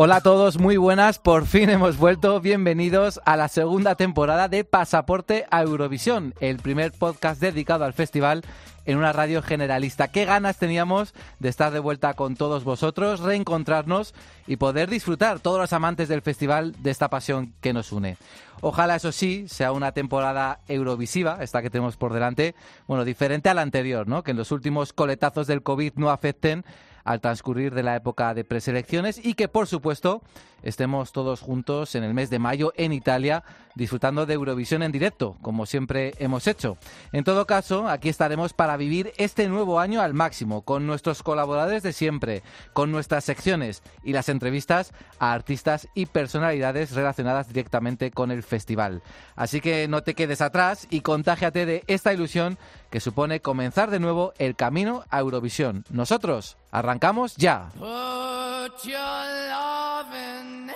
[0.00, 1.18] Hola a todos, muy buenas.
[1.18, 2.40] Por fin hemos vuelto.
[2.40, 8.44] Bienvenidos a la segunda temporada de Pasaporte a Eurovisión, el primer podcast dedicado al festival
[8.84, 10.06] en una radio generalista.
[10.06, 14.14] Qué ganas teníamos de estar de vuelta con todos vosotros, reencontrarnos
[14.46, 18.18] y poder disfrutar todos los amantes del festival de esta pasión que nos une.
[18.60, 22.54] Ojalá, eso sí, sea una temporada eurovisiva, esta que tenemos por delante,
[22.86, 24.22] bueno, diferente a la anterior, ¿no?
[24.22, 26.64] Que en los últimos coletazos del COVID no afecten
[27.08, 30.20] al transcurrir de la época de preselecciones y que, por supuesto,
[30.62, 33.44] estemos todos juntos en el mes de mayo en Italia
[33.74, 36.76] disfrutando de Eurovisión en directo, como siempre hemos hecho.
[37.12, 41.82] En todo caso, aquí estaremos para vivir este nuevo año al máximo, con nuestros colaboradores
[41.82, 42.42] de siempre,
[42.74, 49.00] con nuestras secciones y las entrevistas a artistas y personalidades relacionadas directamente con el festival.
[49.36, 52.58] Así que no te quedes atrás y contágiate de esta ilusión
[52.90, 55.84] que supone comenzar de nuevo el camino a Eurovisión.
[55.90, 57.70] Nosotros arrancamos ya.
[57.78, 60.70] Put your hand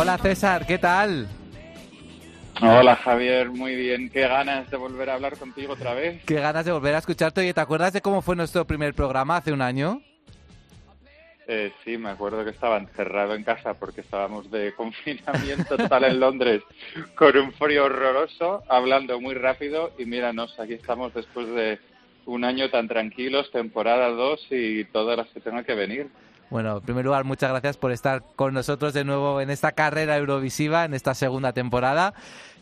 [0.00, 1.28] Hola César, ¿qué tal?
[2.62, 4.08] Hola Javier, muy bien.
[4.08, 6.24] Qué ganas de volver a hablar contigo otra vez.
[6.24, 7.42] Qué ganas de volver a escucharte.
[7.42, 10.00] Oye, ¿te acuerdas de cómo fue nuestro primer programa hace un año?
[11.46, 16.18] Eh, sí, me acuerdo que estaba encerrado en casa porque estábamos de confinamiento total en
[16.18, 16.62] Londres
[17.14, 21.78] con un frío horroroso, hablando muy rápido y míranos, aquí estamos después de
[22.24, 26.08] un año tan tranquilos, temporada 2 y todas las que tengan que venir.
[26.50, 30.16] Bueno, en primer lugar, muchas gracias por estar con nosotros de nuevo en esta carrera
[30.16, 32.12] eurovisiva, en esta segunda temporada.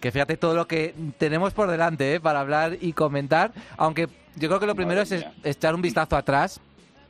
[0.01, 2.21] Que fíjate todo lo que tenemos por delante ¿eh?
[2.21, 3.53] para hablar y comentar.
[3.79, 6.61] Aunque yo creo que lo primero es echar un vistazo atrás.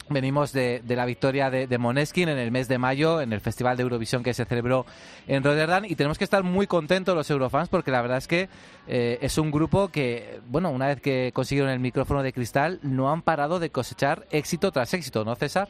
[0.09, 3.41] Venimos de, de la victoria de, de Moneskin en el mes de mayo, en el
[3.41, 4.87] Festival de Eurovisión que se celebró
[5.27, 5.85] en Rotterdam.
[5.85, 8.49] Y tenemos que estar muy contentos los eurofans porque la verdad es que
[8.87, 13.11] eh, es un grupo que, bueno, una vez que consiguieron el micrófono de cristal, no
[13.11, 15.69] han parado de cosechar éxito tras éxito, ¿no, César?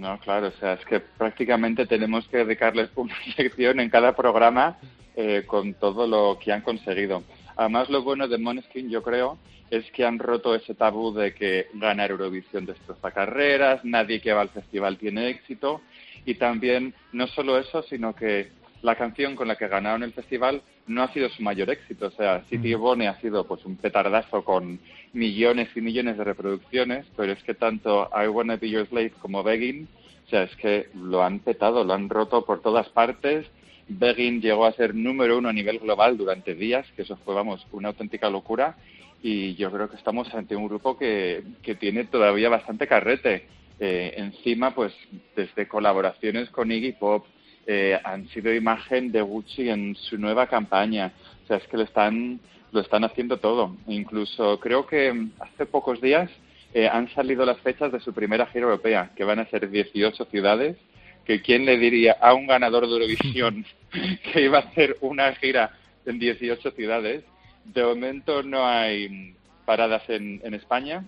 [0.00, 4.78] No, claro, o sea, es que prácticamente tenemos que dedicarles una sección en cada programa
[5.14, 7.22] eh, con todo lo que han conseguido.
[7.54, 9.36] Además, lo bueno de Måneskin, yo creo,
[9.70, 14.40] es que han roto ese tabú de que ganar Eurovisión destroza carreras, nadie que va
[14.40, 15.82] al festival tiene éxito,
[16.24, 18.48] y también no solo eso, sino que
[18.82, 22.06] la canción con la que ganaron el festival no ha sido su mayor éxito.
[22.06, 24.80] O sea, City Bone ha sido pues un petardazo con
[25.12, 29.42] millones y millones de reproducciones, pero es que tanto I Wanna Be Your Slave como
[29.42, 29.88] Begging,
[30.26, 33.46] o sea, es que lo han petado, lo han roto por todas partes.
[33.88, 37.66] Begging llegó a ser número uno a nivel global durante días, que eso fue, vamos,
[37.72, 38.76] una auténtica locura.
[39.22, 43.46] Y yo creo que estamos ante un grupo que, que tiene todavía bastante carrete.
[43.80, 44.94] Eh, encima, pues,
[45.34, 47.26] desde colaboraciones con Iggy Pop,
[47.66, 51.12] eh, han sido imagen de Gucci en su nueva campaña.
[51.44, 52.40] O sea, es que lo están,
[52.72, 53.76] lo están haciendo todo.
[53.86, 56.30] Incluso creo que hace pocos días
[56.72, 60.24] eh, han salido las fechas de su primera gira europea, que van a ser 18
[60.26, 60.76] ciudades.
[61.24, 63.64] Que quién le diría a un ganador de Eurovisión
[64.32, 65.72] que iba a hacer una gira
[66.06, 67.24] en 18 ciudades.
[67.64, 69.34] De momento no hay
[69.64, 71.04] paradas en, en España.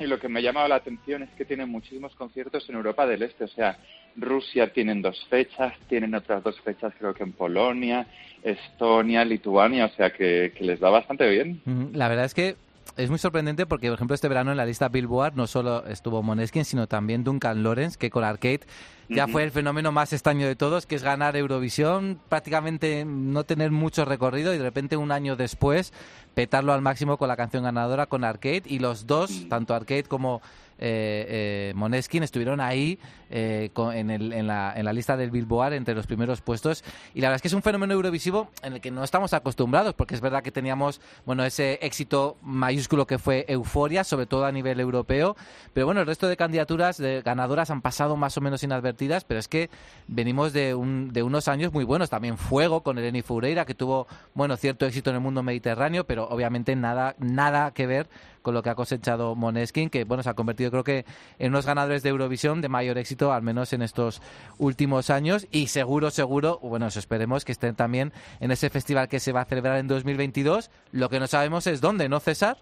[0.00, 3.06] Y lo que me ha llamado la atención es que tienen muchísimos conciertos en Europa
[3.06, 3.44] del Este.
[3.44, 3.78] O sea,
[4.16, 8.06] Rusia tienen dos fechas, tienen otras dos fechas creo que en Polonia,
[8.42, 11.60] Estonia, Lituania, o sea que, les va bastante bien.
[11.92, 12.56] La verdad es que
[12.96, 16.22] es muy sorprendente porque, por ejemplo, este verano en la lista Billboard no solo estuvo
[16.22, 18.60] Moneskin, sino también Duncan Lawrence, que con Arcade
[19.08, 23.72] ya fue el fenómeno más extraño de todos, que es ganar Eurovisión, prácticamente no tener
[23.72, 25.92] mucho recorrido y de repente un año después
[26.34, 28.62] petarlo al máximo con la canción ganadora con Arcade.
[28.66, 30.42] Y los dos, tanto Arcade como
[30.82, 32.98] eh, eh, Måneskin estuvieron ahí
[33.28, 36.82] eh, en, la, lista del Billboard entre los primeros puestos.
[37.14, 39.94] Y la verdad es que es un fenómeno eurovisivo en el que no estamos acostumbrados
[39.94, 44.52] porque es verdad que teníamos bueno ese éxito mayúsculo que fue Euforia sobre todo a
[44.52, 45.36] nivel europeo.
[45.74, 49.38] Pero bueno el resto de candidaturas de ganadoras han pasado más o menos inadvertidas pero
[49.38, 49.68] es que
[50.08, 52.08] venimos de, un, de unos años muy buenos.
[52.08, 56.26] También Fuego con Eleni Foureira que tuvo bueno cierto éxito en el mundo mediterráneo pero
[56.28, 58.08] obviamente nada nada que ver
[58.42, 61.04] con lo que ha cosechado Moneskin, que bueno se ha convertido creo que
[61.38, 64.22] en unos ganadores de Eurovisión de mayor éxito, al menos en estos
[64.58, 69.32] últimos años, y seguro, seguro, bueno, esperemos que estén también en ese festival que se
[69.32, 70.70] va a celebrar en 2022.
[70.92, 72.58] Lo que no sabemos es dónde, ¿no, César?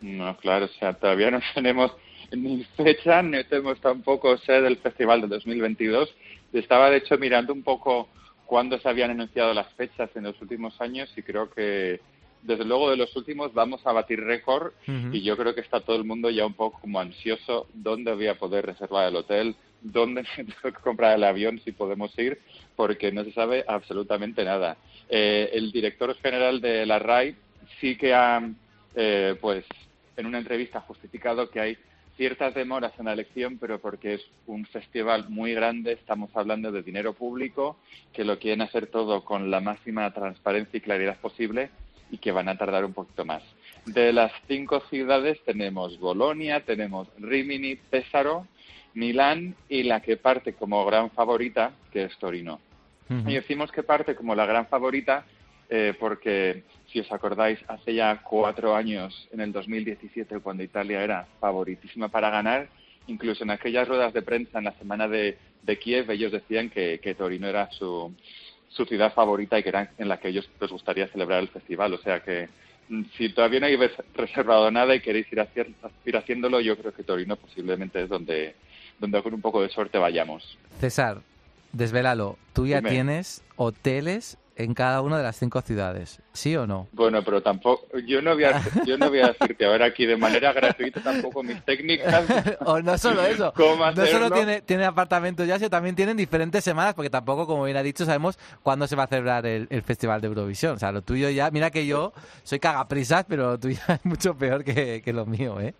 [0.00, 1.92] No, claro, o sea, todavía no tenemos
[2.32, 6.14] ni fecha, ni tenemos tampoco sede del festival de 2022.
[6.52, 8.08] Estaba, de hecho, mirando un poco
[8.46, 12.00] cuándo se habían anunciado las fechas en los últimos años y creo que,
[12.42, 15.96] desde luego, de los últimos vamos a batir récord y yo creo que está todo
[15.96, 20.24] el mundo ya un poco como ansioso dónde voy a poder reservar el hotel, dónde
[20.36, 22.38] tengo que comprar el avión si podemos ir,
[22.76, 24.76] porque no se sabe absolutamente nada.
[25.08, 27.36] Eh, el director general de la RAI
[27.80, 28.42] sí que ha,
[28.94, 29.64] eh, pues,
[30.16, 31.78] en una entrevista justificado que hay
[32.16, 36.82] ciertas demoras en la elección, pero porque es un festival muy grande, estamos hablando de
[36.82, 37.78] dinero público,
[38.12, 41.70] que lo quieren hacer todo con la máxima transparencia y claridad posible
[42.10, 43.42] y que van a tardar un poquito más.
[43.86, 48.46] De las cinco ciudades tenemos Bolonia, tenemos Rimini, Pesaro,
[48.94, 52.60] Milán y la que parte como gran favorita, que es Torino.
[53.26, 55.24] Y decimos que parte como la gran favorita
[55.72, 61.28] eh, porque, si os acordáis, hace ya cuatro años, en el 2017, cuando Italia era
[61.38, 62.68] favoritísima para ganar,
[63.06, 66.98] incluso en aquellas ruedas de prensa en la semana de, de Kiev, ellos decían que,
[66.98, 68.12] que Torino era su,
[68.70, 71.92] su ciudad favorita y que era en la que ellos les gustaría celebrar el festival.
[71.94, 72.48] O sea que
[72.88, 75.70] mm, si todavía no habéis reservado nada y queréis ir, hacer-
[76.06, 78.54] ir haciéndolo, yo creo que Torino posiblemente es donde,
[78.98, 80.56] donde con un poco de suerte vayamos.
[80.80, 81.20] César,
[81.72, 82.90] desvélalo, tú ya Dime.
[82.90, 86.88] tienes hoteles en cada una de las cinco ciudades, ¿sí o no?
[86.92, 90.16] Bueno, pero tampoco, yo no voy a, yo no voy a decirte ahora aquí de
[90.16, 92.24] manera gratuita tampoco mis técnicas.
[92.66, 96.62] o no solo eso, ¿Cómo no solo tiene, tiene apartamentos ya, sino también tienen diferentes
[96.64, 99.82] semanas, porque tampoco, como bien ha dicho, sabemos cuándo se va a celebrar el, el
[99.82, 100.76] Festival de Eurovisión.
[100.76, 102.12] O sea, lo tuyo ya, mira que yo
[102.42, 105.74] soy cagaprisas, pero lo tuyo es mucho peor que, que lo mío, ¿eh?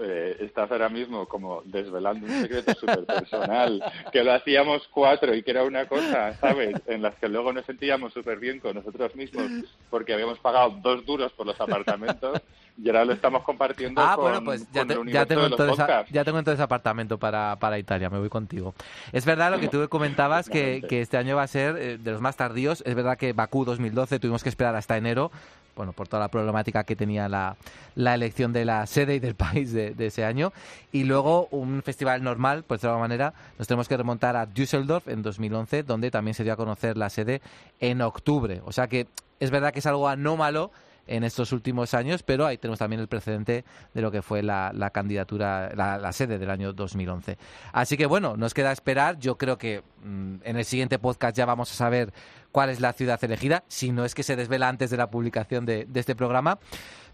[0.00, 3.82] Eh, estás ahora mismo como desvelando un secreto súper personal,
[4.12, 6.76] que lo hacíamos cuatro y que era una cosa, ¿sabes?
[6.86, 9.50] En las que luego nos sentíamos súper bien con nosotros mismos
[9.90, 12.42] porque habíamos pagado dos duros por los apartamentos
[12.76, 15.42] y ahora lo estamos compartiendo Ah, con, bueno, pues ya, con te- el ya tengo
[15.44, 18.74] de los entonces, a- ya tengo entonces apartamento para, para Italia, me voy contigo.
[19.12, 22.10] Es verdad lo que tú comentabas, que, que este año va a ser eh, de
[22.12, 22.82] los más tardíos.
[22.86, 25.30] Es verdad que Bakú 2012 tuvimos que esperar hasta enero,
[25.76, 27.56] bueno, por toda la problemática que tenía la,
[27.94, 30.52] la elección de la sede y del país de, de ese año.
[30.90, 35.06] Y luego un festival normal, pues de alguna manera, nos tenemos que remontar a Düsseldorf
[35.08, 37.42] en 2011, donde también se dio a conocer la sede
[37.78, 38.60] en octubre.
[38.64, 39.06] O sea que
[39.38, 40.70] es verdad que es algo anómalo
[41.06, 43.64] en estos últimos años, pero ahí tenemos también el precedente
[43.94, 47.38] de lo que fue la, candidatura, la, sede del año 2011.
[47.72, 49.18] Así que bueno, nos queda esperar.
[49.18, 52.12] Yo creo que mm, en el siguiente podcast ya vamos a saber
[52.52, 55.66] cuál es la ciudad elegida, si no es que se desvela antes de la publicación
[55.66, 56.58] de este programa.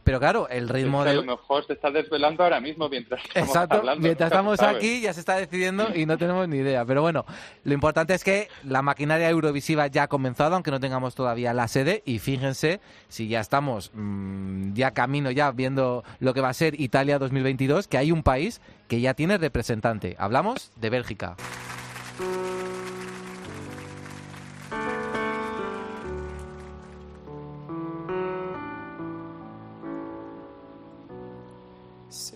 [0.05, 1.17] Pero claro, el Es ritmo que a de...
[1.19, 4.03] lo mejor se está desvelando ahora mismo mientras estamos Exacto, hablando.
[4.03, 6.85] mientras estamos aquí ya se está decidiendo y no tenemos ni idea.
[6.85, 7.25] Pero bueno,
[7.65, 11.69] lo importante es que la maquinaria eurovisiva ya ha comenzado, aunque no tengamos todavía la
[11.69, 12.03] sede.
[12.05, 16.81] Y fíjense, si ya estamos mm, ya camino, ya viendo lo que va a ser
[16.81, 20.17] Italia 2022, que hay un país que ya tiene representante.
[20.19, 21.37] Hablamos de Bélgica.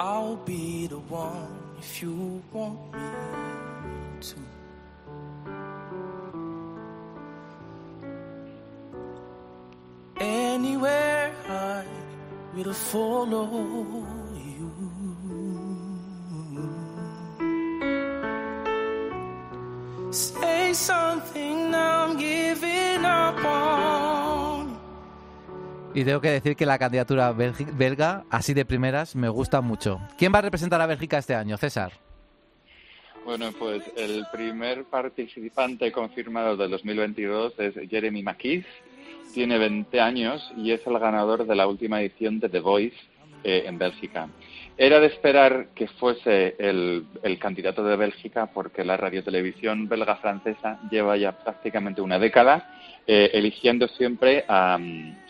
[0.01, 2.99] I'll be the one if you want me
[4.21, 4.37] to.
[10.19, 11.85] Anywhere I
[12.53, 13.47] will follow
[25.95, 30.01] Y tengo que decir que la candidatura belga, así de primeras, me gusta mucho.
[30.17, 31.93] ¿Quién va a representar a Bélgica este año, César?
[33.25, 38.67] Bueno, pues el primer participante confirmado del 2022 es Jeremy McKeith.
[39.35, 42.97] Tiene 20 años y es el ganador de la última edición de The Voice,
[43.43, 44.29] eh, en Bélgica.
[44.81, 51.17] Era de esperar que fuese el, el candidato de Bélgica porque la radiotelevisión belga-francesa lleva
[51.17, 54.79] ya prácticamente una década eh, eligiendo siempre a,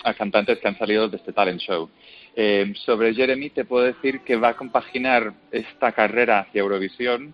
[0.04, 1.88] a cantantes que han salido de este talent show.
[2.36, 7.32] Eh, sobre Jeremy te puedo decir que va a compaginar esta carrera hacia Eurovisión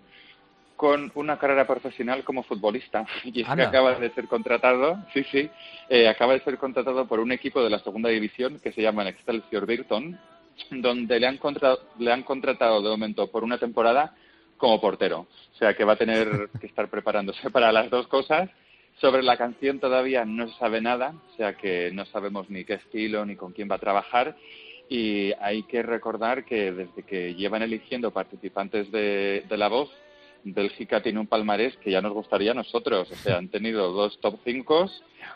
[0.76, 3.04] con una carrera profesional como futbolista.
[3.24, 5.50] Y es que acaba de ser contratado, sí, sí,
[5.88, 9.08] eh, acaba de ser contratado por un equipo de la segunda división que se llama
[9.08, 10.16] Excelsior Birton,
[10.70, 14.14] donde le han, contra- le han contratado de momento por una temporada
[14.56, 15.26] como portero.
[15.54, 18.50] O sea que va a tener que estar preparándose para las dos cosas.
[19.00, 22.74] Sobre la canción todavía no se sabe nada, o sea que no sabemos ni qué
[22.74, 24.36] estilo ni con quién va a trabajar.
[24.88, 29.90] Y hay que recordar que desde que llevan eligiendo participantes de, de La Voz,
[30.44, 33.10] Bélgica tiene un palmarés que ya nos gustaría a nosotros.
[33.10, 34.90] O sea, han tenido dos top 5,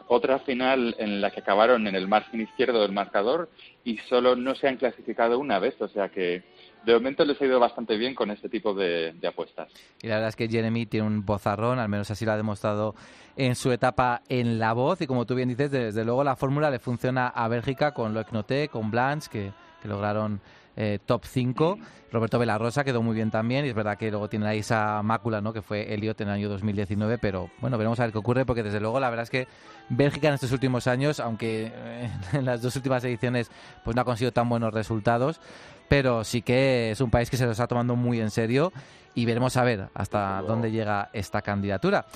[0.08, 3.48] otra final en la que acabaron en el margen izquierdo del marcador
[3.84, 5.80] y solo no se han clasificado una vez.
[5.80, 6.42] O sea que
[6.84, 9.72] de momento les ha ido bastante bien con este tipo de, de apuestas.
[10.02, 12.94] Y la verdad es que Jeremy tiene un vozarrón, al menos así lo ha demostrado
[13.36, 15.00] en su etapa en la voz.
[15.00, 18.30] Y como tú bien dices, desde luego la fórmula le funciona a Bélgica con Loic
[18.32, 19.52] Noté, con Blanche, que
[19.88, 20.40] lograron
[20.80, 21.76] eh, top 5.
[22.12, 23.66] Roberto Velarrosa quedó muy bien también.
[23.66, 25.52] Y es verdad que luego tiene ahí esa mácula, ¿no?
[25.52, 27.18] que fue Elliot en el año 2019.
[27.18, 29.48] Pero bueno, veremos a ver qué ocurre, porque desde luego la verdad es que
[29.88, 33.50] Bélgica en estos últimos años, aunque eh, en las dos últimas ediciones
[33.84, 35.40] pues no ha conseguido tan buenos resultados,
[35.88, 38.72] pero sí que es un país que se lo está tomando muy en serio
[39.14, 42.06] y veremos a ver hasta dónde llega esta candidatura.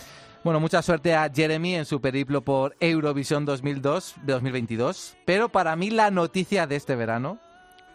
[0.45, 5.91] Bueno, mucha suerte a Jeremy en su periplo por Eurovisión 2002, 2022, pero para mí
[5.91, 7.39] la noticia de este verano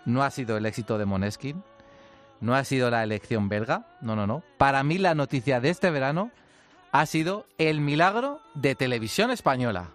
[0.07, 1.63] no ha sido el éxito de Moneskin,
[2.39, 4.41] no ha sido la elección belga, no, no, no.
[4.57, 6.31] Para mí la noticia de este verano
[6.93, 9.89] ha sido el milagro de televisión española.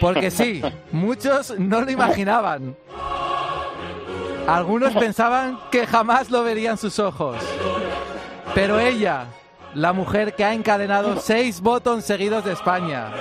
[0.00, 0.62] Porque sí,
[0.92, 2.76] muchos no lo imaginaban.
[4.46, 7.36] Algunos pensaban que jamás lo verían sus ojos.
[8.54, 9.26] Pero ella,
[9.74, 13.12] la mujer que ha encadenado seis votos seguidos de España,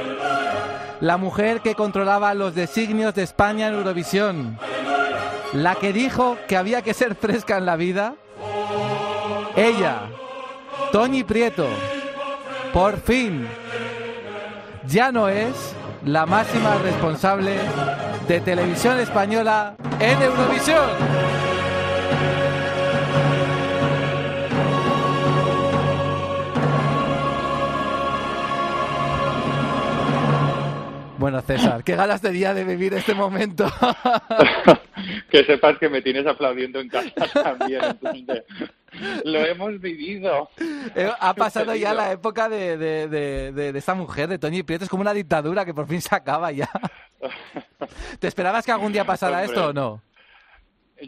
[0.99, 4.57] la mujer que controlaba los designios de España en Eurovisión,
[5.53, 8.15] la que dijo que había que ser fresca en la vida,
[9.55, 10.01] ella,
[10.91, 11.67] Toñi Prieto,
[12.73, 13.47] por fin,
[14.87, 15.75] ya no es
[16.05, 17.55] la máxima responsable
[18.27, 21.46] de televisión española en Eurovisión.
[31.27, 33.65] Bueno, César, qué ganas tenía de vivir este momento.
[35.29, 37.81] que sepas que me tienes aplaudiendo en casa también.
[37.83, 38.45] entonces,
[39.25, 40.49] lo hemos vivido.
[40.95, 44.63] Eh, ha pasado ya la época de, de, de, de, de esta mujer, de Toñi
[44.63, 44.85] Prieto.
[44.85, 46.69] Es como una dictadura que por fin se acaba ya.
[48.19, 49.47] ¿Te esperabas que algún día pasara Hombre.
[49.47, 50.01] esto o no?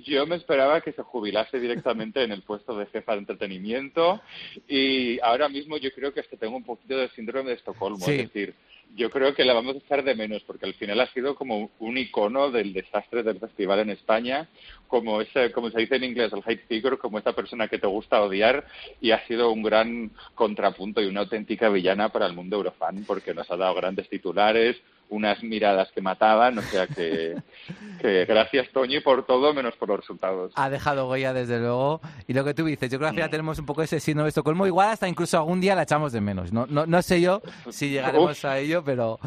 [0.04, 4.22] Yo me esperaba que se jubilase directamente en el puesto de jefa de entretenimiento
[4.68, 8.06] y ahora mismo yo creo que hasta tengo un poquito de síndrome de Estocolmo.
[8.06, 8.12] Sí.
[8.12, 8.54] Es decir,
[8.96, 11.72] yo creo que la vamos a echar de menos porque al final ha sido como
[11.80, 14.48] un icono del desastre del festival en España,
[14.88, 17.88] como ese, como se dice en inglés, el hate figure, como esa persona que te
[17.88, 18.66] gusta odiar
[19.00, 23.34] y ha sido un gran contrapunto y una auténtica villana para el mundo eurofan porque
[23.34, 24.78] nos ha dado grandes titulares,
[25.10, 27.36] unas miradas que mataban, o sea que,
[28.02, 30.54] que gracias Toñi por todo menos por los resultados.
[30.56, 32.00] Ha dejado huella, desde luego.
[32.28, 34.26] Y lo que tú dices, yo creo que al final tenemos un poco ese síndrome
[34.26, 34.68] de Estocolmo.
[34.68, 36.54] Igual hasta incluso algún día la echamos de menos.
[36.54, 38.46] No, no, no sé yo si llegaremos Uf.
[38.46, 39.20] a ello, pero,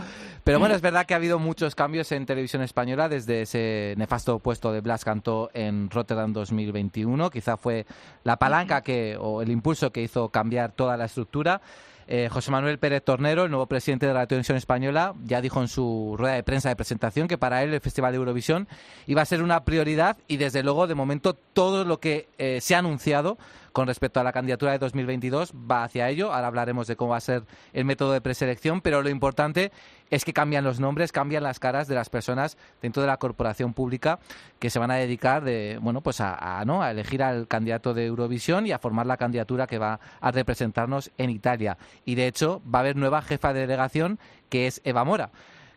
[0.44, 4.38] pero bueno, es verdad que ha habido muchos cambios en televisión española desde ese nefasto
[4.38, 7.30] puesto de Blas Cantó en Rotterdam 2021.
[7.30, 7.86] Quizá fue
[8.24, 11.60] la palanca que, o el impulso que hizo cambiar toda la estructura.
[12.06, 15.68] Eh, José Manuel Pérez Tornero, el nuevo presidente de la televisión española, ya dijo en
[15.68, 18.68] su rueda de prensa de presentación que para él el Festival de Eurovisión
[19.06, 22.74] iba a ser una prioridad y desde luego de momento todo lo que eh, se
[22.74, 23.38] ha anunciado
[23.72, 26.32] con respecto a la candidatura de 2022 va hacia ello.
[26.32, 29.72] Ahora hablaremos de cómo va a ser el método de preselección, pero lo importante
[30.10, 33.72] es que cambian los nombres, cambian las caras de las personas dentro de la corporación
[33.72, 34.18] pública
[34.58, 36.82] que se van a dedicar de, bueno, pues a, a, ¿no?
[36.82, 41.10] a elegir al candidato de Eurovisión y a formar la candidatura que va a representarnos
[41.18, 41.78] en Italia.
[42.04, 45.30] Y de hecho va a haber nueva jefa de delegación que es Eva Mora.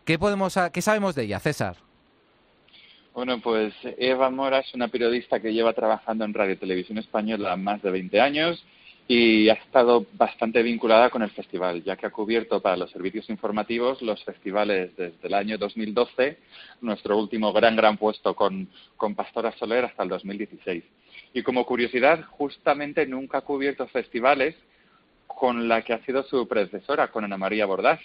[0.03, 1.77] ¿Qué, podemos, qué sabemos de ella, César?
[3.15, 7.81] Bueno, pues Eva Mora es una periodista que lleva trabajando en Radio Televisión Española más
[7.81, 8.61] de 20 años
[9.07, 13.29] y ha estado bastante vinculada con el festival, ya que ha cubierto para los servicios
[13.29, 16.37] informativos los festivales desde el año 2012,
[16.81, 18.67] nuestro último gran, gran puesto con,
[18.97, 20.83] con Pastora Soler hasta el 2016.
[21.33, 24.55] Y como curiosidad, justamente nunca ha cubierto festivales
[25.27, 27.99] con la que ha sido su predecesora, con Ana María Bordás.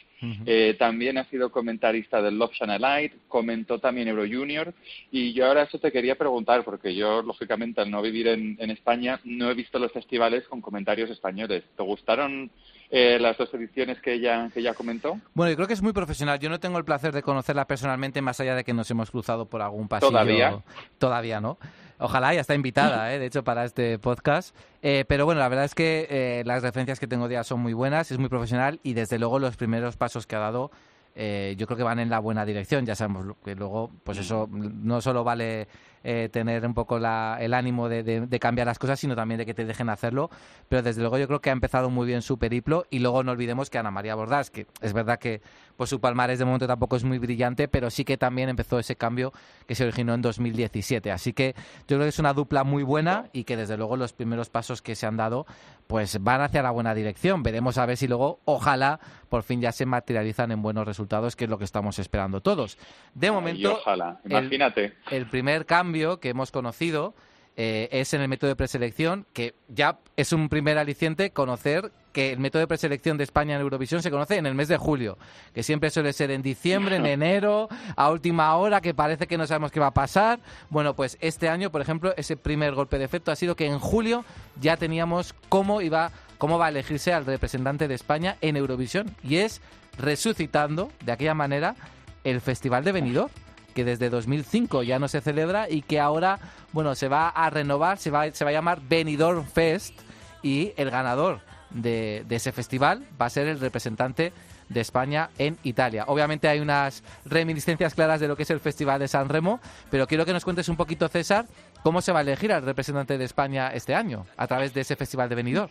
[0.44, 4.74] Eh, también ha sido comentarista del Love Channel Light, comentó también Euro Junior.
[5.10, 8.70] Y yo ahora eso te quería preguntar, porque yo, lógicamente, al no vivir en, en
[8.70, 11.62] España, no he visto los festivales con comentarios españoles.
[11.76, 12.50] ¿Te gustaron
[12.90, 15.18] eh, las dos ediciones que ella, que ella comentó?
[15.32, 16.40] Bueno, yo creo que es muy profesional.
[16.40, 19.46] Yo no tengo el placer de conocerla personalmente, más allá de que nos hemos cruzado
[19.46, 20.10] por algún pasillo.
[20.10, 20.62] ¿Todavía?
[20.98, 21.58] Todavía no.
[22.00, 23.18] Ojalá ya está invitada, ¿eh?
[23.18, 24.56] de hecho, para este podcast.
[24.82, 27.60] Eh, pero bueno, la verdad es que eh, las referencias que tengo de ella son
[27.60, 30.70] muy buenas, es muy profesional y desde luego los primeros pasos que ha dado
[31.14, 32.86] eh, yo creo que van en la buena dirección.
[32.86, 35.68] Ya sabemos que luego, pues eso no solo vale
[36.04, 39.38] eh, tener un poco la- el ánimo de, de- de cambiar las cosas, sino también
[39.38, 40.30] de que te dejen hacerlo.
[40.68, 43.32] Pero desde luego yo creo que ha empezado muy bien su periplo y luego no
[43.32, 45.42] olvidemos que Ana María Bordás, que es verdad que
[45.76, 48.96] pues su palmarés de momento tampoco es muy brillante, pero sí que también empezó ese
[48.96, 49.32] cambio
[49.66, 51.10] que se originó en 2017.
[51.10, 51.54] Así que
[51.88, 54.82] yo creo que es una dupla muy buena y que desde luego los primeros pasos
[54.82, 55.46] que se han dado
[55.86, 57.42] pues van hacia la buena dirección.
[57.42, 61.44] Veremos a ver si luego, ojalá, por fin ya se materializan en buenos resultados, que
[61.44, 62.78] es lo que estamos esperando todos.
[63.14, 64.94] De momento, ojalá, el- imagínate.
[65.10, 67.14] el primer cambio que hemos conocido
[67.56, 72.32] eh, es en el método de preselección, que ya es un primer aliciente conocer que
[72.32, 75.18] el método de preselección de España en Eurovisión se conoce en el mes de julio,
[75.52, 79.46] que siempre suele ser en diciembre, en enero, a última hora, que parece que no
[79.46, 80.40] sabemos qué va a pasar.
[80.70, 83.78] Bueno, pues este año, por ejemplo, ese primer golpe de efecto ha sido que en
[83.78, 84.24] julio
[84.60, 89.36] ya teníamos cómo iba cómo va a elegirse al representante de España en Eurovisión y
[89.36, 89.60] es
[89.98, 91.76] resucitando de aquella manera
[92.24, 93.30] el Festival de Benidorm
[93.70, 96.38] que desde 2005 ya no se celebra y que ahora,
[96.72, 99.98] bueno, se va a renovar, se va, se va a llamar Benidorm Fest
[100.42, 104.32] y el ganador de, ese festival va a ser el representante
[104.68, 106.04] de España en Italia.
[106.06, 109.60] Obviamente hay unas reminiscencias claras de lo que es el Festival de San Remo,
[109.90, 111.46] pero quiero que nos cuentes un poquito, César,
[111.82, 114.94] cómo se va a elegir al representante de España este año a través de ese
[114.96, 115.70] Festival de Benidorm.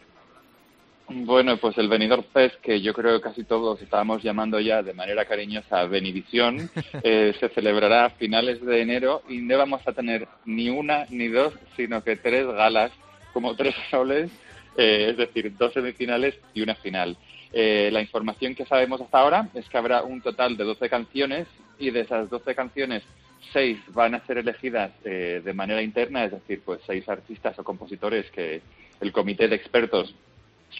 [1.11, 4.93] Bueno, pues el Benidorm Fest, que yo creo que casi todos estábamos llamando ya de
[4.93, 6.69] manera cariñosa Benivisión,
[7.03, 11.27] eh, se celebrará a finales de enero y no vamos a tener ni una ni
[11.27, 12.91] dos, sino que tres galas,
[13.33, 14.29] como tres soles,
[14.77, 17.17] eh, es decir, dos semifinales y una final.
[17.51, 21.47] Eh, la información que sabemos hasta ahora es que habrá un total de 12 canciones
[21.79, 23.03] y de esas 12 canciones,
[23.51, 27.63] seis van a ser elegidas eh, de manera interna, es decir, pues seis artistas o
[27.63, 28.61] compositores que
[29.01, 30.13] el comité de expertos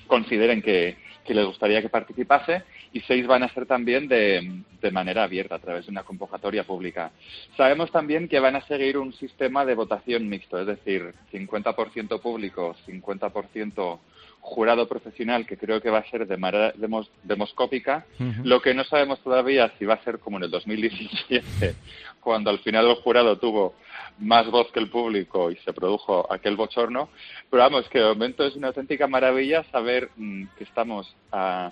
[0.07, 4.91] consideren que, que les gustaría que participase y seis van a ser también de, de
[4.91, 7.11] manera abierta a través de una convocatoria pública.
[7.55, 12.75] Sabemos también que van a seguir un sistema de votación mixto, es decir, 50% público,
[12.87, 13.99] 50%
[14.41, 18.05] jurado profesional, que creo que va a ser de manera demos- demoscópica.
[18.43, 21.75] Lo que no sabemos todavía si va a ser como en el 2017,
[22.21, 23.75] cuando al final el jurado tuvo
[24.19, 27.09] más voz que el público y se produjo aquel bochorno.
[27.49, 31.71] Pero vamos, que de momento es una auténtica maravilla saber mm, que estamos a,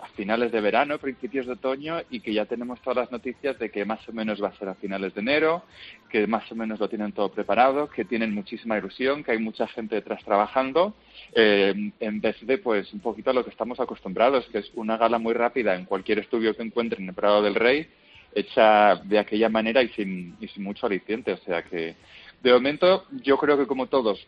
[0.00, 3.70] a finales de verano, principios de otoño y que ya tenemos todas las noticias de
[3.70, 5.64] que más o menos va a ser a finales de enero,
[6.08, 9.66] que más o menos lo tienen todo preparado, que tienen muchísima ilusión, que hay mucha
[9.66, 10.94] gente detrás trabajando,
[11.34, 14.96] eh, en vez de pues un poquito a lo que estamos acostumbrados, que es una
[14.96, 17.88] gala muy rápida en cualquier estudio que encuentren en el Prado del Rey,
[18.34, 21.32] hecha de aquella manera y sin, y sin mucho aliciente.
[21.32, 21.94] O sea que,
[22.42, 24.24] de momento, yo creo que como todos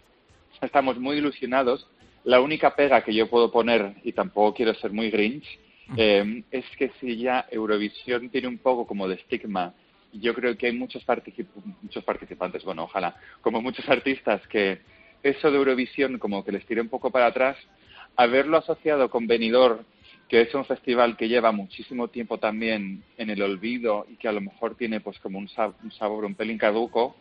[0.62, 1.86] estamos muy ilusionados.
[2.26, 5.46] La única pega que yo puedo poner, y tampoco quiero ser muy grinch,
[5.96, 9.72] eh, es que si ya Eurovisión tiene un poco como de estigma,
[10.12, 11.46] yo creo que hay muchos, particip-
[11.82, 14.80] muchos participantes, bueno, ojalá, como muchos artistas que
[15.22, 17.56] eso de Eurovisión como que les tire un poco para atrás,
[18.16, 19.84] haberlo asociado con Benidorm,
[20.28, 24.32] que es un festival que lleva muchísimo tiempo también en el olvido y que a
[24.32, 27.16] lo mejor tiene pues como un, sab- un sabor un pelín caduco,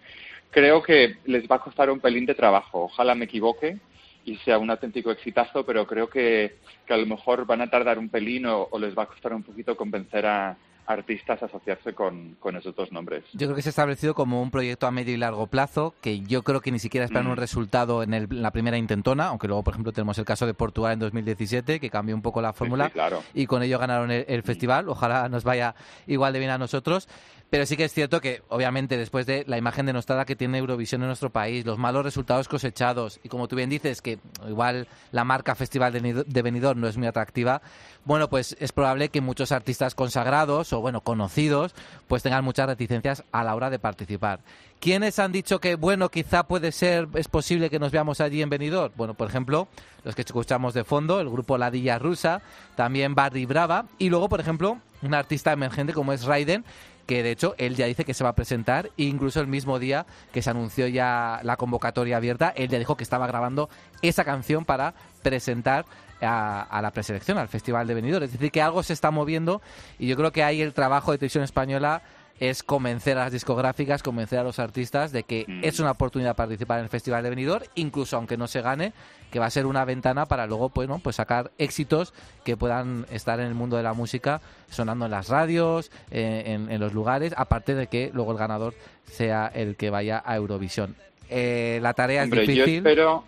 [0.50, 2.86] creo que les va a costar un pelín de trabajo.
[2.86, 3.78] Ojalá me equivoque
[4.26, 8.00] y sea un auténtico exitazo, pero creo que, que a lo mejor van a tardar
[8.00, 12.36] un pelín o, o les va a costar un poquito convencer a artistas asociarse con,
[12.40, 13.24] con esos dos nombres.
[13.34, 16.22] Yo creo que se ha establecido como un proyecto a medio y largo plazo, que
[16.22, 17.32] yo creo que ni siquiera esperan Mm.
[17.32, 20.46] un resultado en, el- en la primera intentona, aunque luego, por ejemplo, tenemos el caso
[20.46, 23.24] de Portugal en 2017, que cambió un poco la fórmula sí, claro.
[23.34, 24.88] y con ello ganaron el, el festival.
[24.90, 25.76] Ojalá nos vaya
[26.08, 27.08] igual de bien a nosotros.
[27.52, 31.02] Pero sí que es cierto que, obviamente, después de la imagen denostada que tiene Eurovisión
[31.04, 34.18] en nuestro país, los malos resultados cosechados, y como tú bien dices, que
[34.50, 37.62] igual la marca Festival de Benidorm no es muy atractiva,
[38.04, 41.74] bueno, pues es probable que muchos artistas consagrados bueno, conocidos,
[42.08, 44.40] pues tengan muchas reticencias a la hora de participar.
[44.80, 48.50] ¿Quiénes han dicho que, bueno, quizá puede ser, es posible que nos veamos allí en
[48.50, 48.94] Benidorm?
[48.96, 49.68] Bueno, por ejemplo,
[50.04, 52.42] los que escuchamos de fondo, el grupo Ladilla Rusa,
[52.76, 56.66] también Barry Brava, y luego, por ejemplo, un artista emergente como es Raiden,
[57.06, 59.80] que de hecho él ya dice que se va a presentar, e incluso el mismo
[59.80, 63.70] día que se anunció ya la convocatoria abierta, él ya dijo que estaba grabando
[64.02, 65.86] esa canción para presentar
[66.22, 68.24] a, a la preselección, al Festival de Benidorm.
[68.26, 69.62] Es decir, que algo se está moviendo
[70.00, 72.02] y yo creo que ahí el trabajo de televisión española
[72.38, 75.64] es convencer a las discográficas, convencer a los artistas de que Mm.
[75.64, 78.92] es una oportunidad participar en el Festival de Benidorm, incluso aunque no se gane,
[79.32, 83.40] que va a ser una ventana para luego bueno, pues sacar éxitos que puedan estar
[83.40, 87.34] en el mundo de la música, sonando en las radios, eh, en, en los lugares,
[87.38, 88.74] aparte de que luego el ganador
[89.06, 90.98] sea el que vaya a Eurovisión.
[91.30, 92.78] Eh, la tarea Hombre, es yo difícil.
[92.80, 93.24] espero,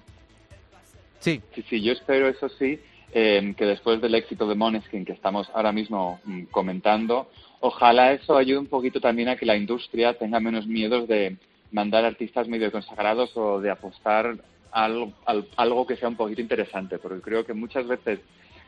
[1.54, 2.80] Sí, sí, yo espero, eso sí,
[3.14, 7.30] eh, que después del éxito de Måneskin que estamos ahora mismo mm, comentando,
[7.62, 11.38] ojalá eso ayude un poquito también a que la industria tenga menos miedos de
[11.72, 14.38] mandar artistas medio consagrados o de apostar
[14.72, 18.20] a algo, al- algo que sea un poquito interesante, porque creo que muchas veces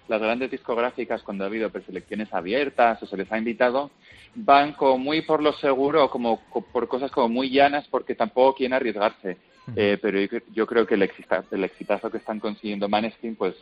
[0.08, 3.92] las grandes discográficas, cuando ha habido preselecciones abiertas o se les ha invitado,
[4.36, 8.16] van como muy por lo seguro, o como co- por cosas como muy llanas, porque
[8.16, 9.38] tampoco quieren arriesgarse.
[9.76, 13.36] Eh, pero yo, cre- yo creo que el, exita- el exitazo que están consiguiendo Maneskin,
[13.36, 13.56] pues,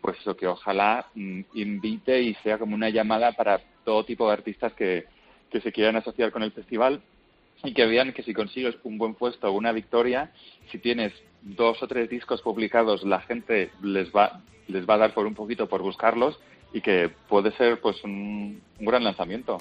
[0.00, 4.32] pues eso, que ojalá mm, invite y sea como una llamada para todo tipo de
[4.34, 5.06] artistas que,
[5.50, 7.00] que se quieran asociar con el festival
[7.64, 10.32] y que vean que si consigues un buen puesto o una victoria,
[10.70, 15.14] si tienes dos o tres discos publicados, la gente les va, les va a dar
[15.14, 16.38] por un poquito por buscarlos
[16.72, 19.58] y que puede ser pues un, un gran lanzamiento.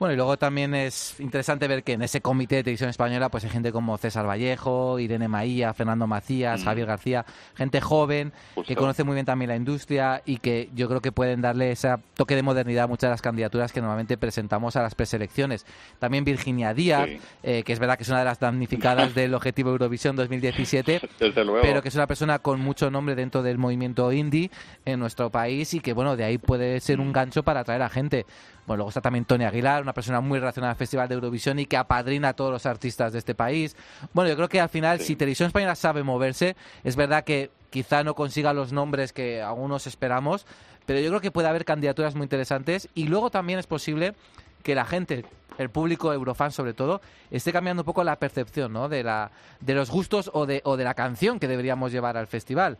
[0.00, 3.44] Bueno, y luego también es interesante ver que en ese comité de televisión española pues
[3.44, 6.64] hay gente como César Vallejo, Irene Maía, Fernando Macías, Mm.
[6.64, 8.32] Javier García, gente joven
[8.66, 11.94] que conoce muy bien también la industria y que yo creo que pueden darle ese
[12.14, 15.66] toque de modernidad a muchas de las candidaturas que normalmente presentamos a las preselecciones.
[15.98, 17.20] También Virginia Díaz, Sí.
[17.42, 21.44] eh, que es verdad que es una de las damnificadas del Objetivo Eurovisión 2017, Desde
[21.44, 21.60] luego.
[21.60, 24.50] pero que es una persona con mucho nombre dentro del movimiento indie
[24.86, 27.90] en nuestro país y que, bueno, de ahí puede ser un gancho para atraer a
[27.90, 28.24] gente.
[28.70, 31.66] Bueno, luego está también Tony Aguilar, una persona muy relacionada al Festival de Eurovisión y
[31.66, 33.74] que apadrina a todos los artistas de este país.
[34.12, 35.06] Bueno, yo creo que al final, Sí.
[35.06, 36.54] si Televisión Española sabe moverse,
[36.84, 40.46] es verdad que quizá no consiga los nombres que algunos esperamos,
[40.86, 44.14] pero yo creo que puede haber candidaturas muy interesantes y luego también es posible
[44.62, 45.24] que la gente,
[45.58, 47.00] el público eurofan sobre todo,
[47.32, 48.88] esté cambiando un poco la percepción ¿no?
[48.88, 52.28] de, la, de los gustos o de, o de la canción que deberíamos llevar al
[52.28, 52.78] festival.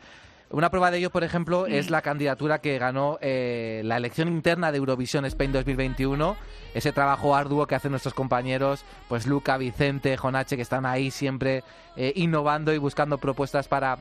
[0.53, 4.73] Una prueba de ello, por ejemplo, es la candidatura que ganó eh, la elección interna
[4.73, 6.37] de Eurovisión Spain 2021.
[6.75, 11.63] Ese trabajo arduo que hacen nuestros compañeros, pues Luca, Vicente, Jonache, que están ahí siempre
[11.95, 13.99] eh, innovando y buscando propuestas para,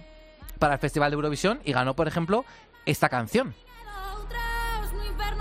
[0.57, 1.59] para el Festival de Eurovisión.
[1.65, 2.45] Y ganó, por ejemplo,
[2.87, 3.53] esta canción.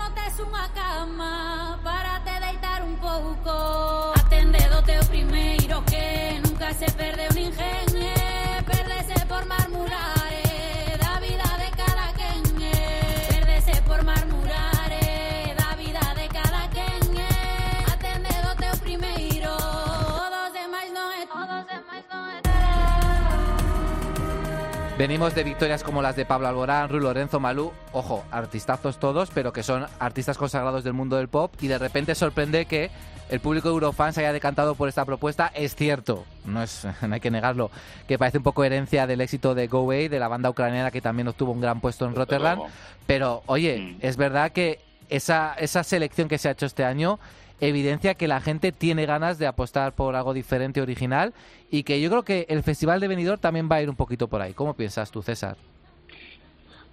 [0.09, 2.39] Tes unha cama para te
[24.99, 29.53] Venimos de victorias como las de Pablo Alborán, Rui Lorenzo, Malú, ojo, artistazos todos, pero
[29.53, 32.91] que son artistas consagrados del mundo del pop y de repente sorprende que
[33.29, 35.53] el público eurofan se haya decantado por esta propuesta.
[35.55, 37.71] Es cierto, no, es, no hay que negarlo,
[38.09, 40.99] que parece un poco herencia del éxito de Go Away, de la banda ucraniana que
[40.99, 42.59] también obtuvo un gran puesto en Rotterdam.
[43.07, 43.97] Pero, oye, Mm.
[44.01, 47.19] es verdad que esa, esa selección que se ha hecho este año
[47.61, 51.33] evidencia que la gente tiene ganas de apostar por algo diferente, original,
[51.69, 54.27] y que yo creo que el Festival de Benidorm también va a ir un poquito
[54.27, 54.53] por ahí.
[54.53, 55.57] ¿Cómo piensas tú, César?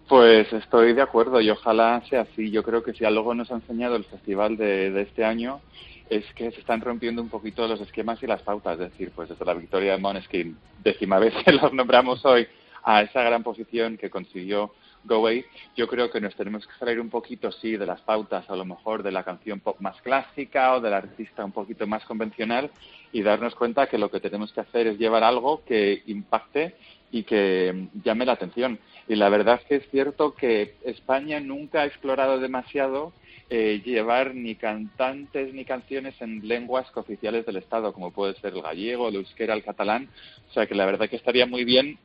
[0.08, 2.50] Pues estoy de acuerdo y ojalá sea así.
[2.50, 5.60] Yo creo que si algo nos ha enseñado el festival de, este año
[6.08, 8.74] es que se están rompiendo un poquito los esquemas y las pautas.
[8.78, 12.46] Es decir, pues desde la victoria de Måneskin, décima vez que los nombramos hoy,
[12.84, 14.72] a esa gran posición que consiguió
[15.06, 15.44] Go Away,
[15.76, 18.64] yo creo que nos tenemos que salir un poquito, sí, de las pautas, a lo
[18.64, 22.70] mejor de la canción pop más clásica o del artista un poquito más convencional
[23.12, 26.74] y darnos cuenta que lo que tenemos que hacer es llevar algo que impacte
[27.10, 28.78] y que llame la atención.
[29.08, 33.12] Y la verdad es que es cierto que España nunca ha explorado demasiado
[33.48, 38.62] eh, llevar ni cantantes ni canciones en lenguas cooficiales del Estado, como puede ser el
[38.62, 40.08] gallego, el euskera, el catalán.
[40.50, 41.98] O sea que la verdad que estaría muy bien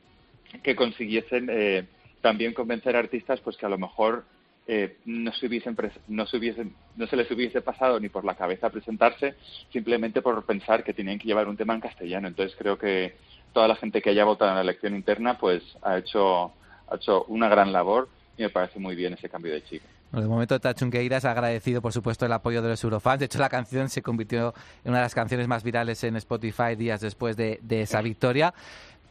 [0.62, 1.84] que consiguiesen eh,
[2.22, 4.24] también convencer a artistas pues que a lo mejor
[4.66, 5.76] eh, no se hubiesen
[6.08, 9.34] no se hubiesen no se les hubiese pasado ni por la cabeza presentarse
[9.72, 13.16] simplemente por pensar que tenían que llevar un tema en castellano entonces creo que
[13.52, 16.52] toda la gente que haya votado en la elección interna pues ha hecho
[16.88, 18.08] ha hecho una gran labor
[18.38, 19.82] y me parece muy bien ese cambio de chip
[20.12, 23.18] Bueno, de momento Tachunqueiras ha agradecido, por supuesto, el apoyo de los eurofans.
[23.18, 24.54] De hecho, la canción se convirtió
[24.84, 28.54] en una de las canciones más virales en Spotify días después de, de esa victoria.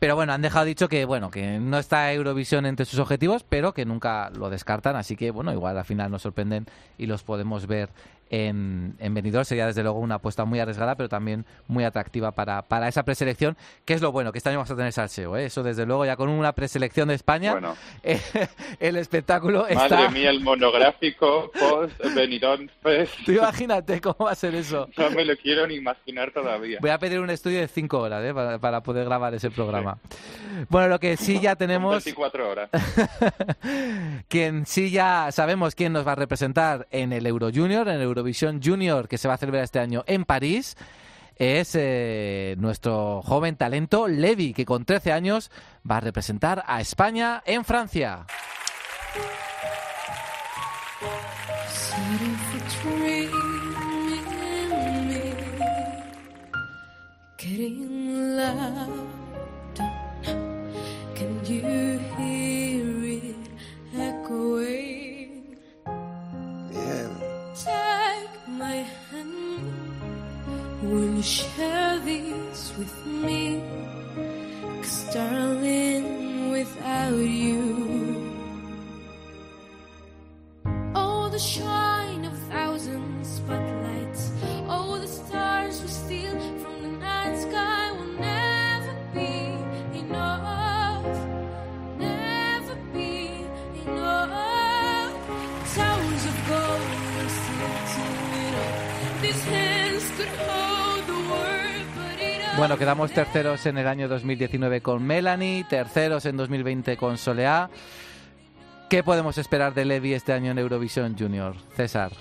[0.01, 3.75] Pero bueno, han dejado dicho que bueno que no está Eurovisión entre sus objetivos, pero
[3.75, 4.95] que nunca lo descartan.
[4.95, 6.65] Así que bueno, igual al final nos sorprenden
[6.97, 7.91] y los podemos ver
[8.31, 9.45] en, en Benidorm.
[9.45, 13.55] Sería desde luego una apuesta muy arriesgada, pero también muy atractiva para, para esa preselección,
[13.85, 15.37] que es lo bueno, que este año vamos a tener salseo.
[15.37, 15.45] ¿eh?
[15.45, 17.75] Eso desde luego, ya con una preselección de España, Bueno.
[18.03, 18.19] eh,
[18.79, 19.89] el espectáculo está...
[19.89, 23.13] Madre mía, el monográfico post Benidorm Fest.
[23.25, 24.87] Tú imagínate cómo va a ser eso.
[24.97, 26.79] No me lo quiero ni imaginar todavía.
[26.81, 28.33] Voy a pedir un estudio de cinco horas ¿eh?
[28.33, 29.97] para, para poder grabar ese programa.
[30.69, 32.69] Bueno, lo que sí ya tenemos, 24 horas.
[34.29, 38.01] quien sí ya sabemos quién nos va a representar en el Euro Junior, en el
[38.21, 40.77] Eurovisión Junior que se va a celebrar este año en París,
[41.35, 45.49] es eh, nuestro joven talento Levi, que con 13 años
[45.89, 48.25] va a representar a España en Francia.
[70.91, 73.63] Will you share these with me?
[74.81, 77.61] 'Cause darling, without you.
[80.93, 83.80] Oh, the shine of thousand spotlights.
[102.61, 107.71] Bueno, quedamos terceros en el año 2019 con Melanie, terceros en 2020 con Soleá.
[108.87, 111.55] ¿Qué podemos esperar de Levi este año en Eurovisión Junior?
[111.75, 112.11] César.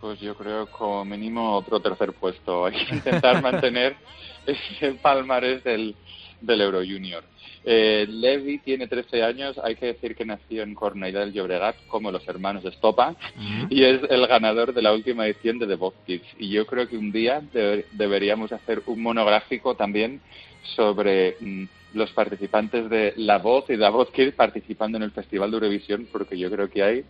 [0.00, 2.64] Pues yo creo como mínimo otro tercer puesto.
[2.64, 3.94] Hay que intentar mantener
[4.46, 5.94] ese palmarés del,
[6.40, 7.24] del Euro Junior.
[7.66, 12.10] Eh, Levi tiene 13 años, hay que decir que nació en Cornellà del Llobregat, como
[12.12, 13.16] los hermanos Estopa,
[13.70, 16.26] y es el ganador de la última edición de The Voice Kids.
[16.38, 20.20] Y yo creo que un día debe- deberíamos hacer un monográfico también
[20.76, 25.50] sobre mm, los participantes de La Voz y The Voice Kids participando en el Festival
[25.50, 27.04] de Eurovisión, porque yo creo que hay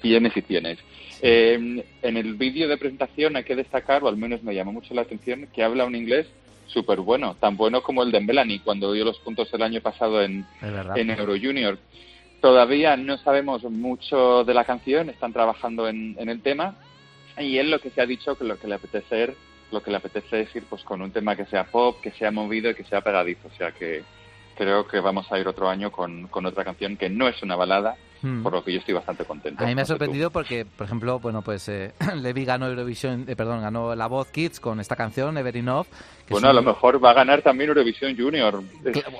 [0.00, 0.78] tienes y tienes.
[1.22, 4.94] Eh, en el vídeo de presentación hay que destacar, o al menos me llamó mucho
[4.94, 6.26] la atención, que habla un inglés
[6.68, 10.22] súper bueno, tan bueno como el de Melanie cuando dio los puntos el año pasado
[10.22, 11.78] en, en Euro Junior.
[12.40, 16.76] Todavía no sabemos mucho de la canción, están trabajando en, en el tema
[17.38, 19.34] y él lo que se ha dicho que lo que le apetece
[19.70, 22.30] lo que le apetece es ir pues con un tema que sea pop, que sea
[22.30, 24.02] movido y que sea pegadizo, o sea que
[24.56, 27.56] creo que vamos a ir otro año con, con otra canción que no es una
[27.56, 28.42] balada, Hmm.
[28.42, 29.62] por lo que yo estoy bastante contento.
[29.62, 29.98] A mí me ha sé tú.
[29.98, 34.28] sorprendido porque, por ejemplo, bueno, pues eh, Levi ganó Eurovisión, eh, perdón, ganó La Voz
[34.30, 35.86] Kids con esta canción, Ever Enough.
[36.26, 38.62] que Bueno, a lo mejor va a ganar también Eurovisión Junior.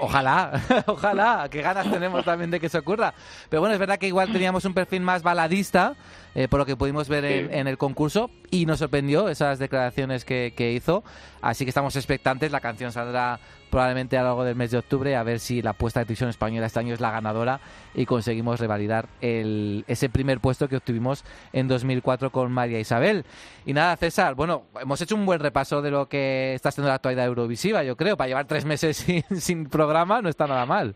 [0.01, 3.15] Ojalá, ojalá, qué ganas tenemos también de que se ocurra.
[3.49, 5.95] Pero bueno, es verdad que igual teníamos un perfil más baladista,
[6.35, 7.55] eh, por lo que pudimos ver en, Sí.
[7.55, 11.05] en el concurso, y nos sorprendió esas declaraciones que, que hizo.
[11.41, 13.39] Así que estamos expectantes, la canción saldrá
[13.71, 16.31] probablemente a lo largo del mes de octubre, a ver si la apuesta de televisión
[16.31, 17.61] española este año es la ganadora
[17.95, 23.27] y conseguimos revalidar el, ese primer puesto que obtuvimos en 2004 con María Isabel.
[23.67, 26.95] Y nada, César, bueno, hemos hecho un buen repaso de lo que está siendo la
[26.95, 30.95] actualidad eurovisiva, yo creo, para llevar tres meses sin, sin programa no está nada mal.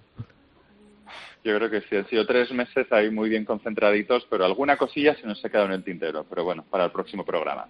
[1.45, 5.17] Yo creo que sí, han sido tres meses ahí muy bien concentraditos, pero alguna cosilla
[5.17, 6.25] se nos ha quedado en el tintero.
[6.29, 7.67] Pero bueno, para el próximo programa.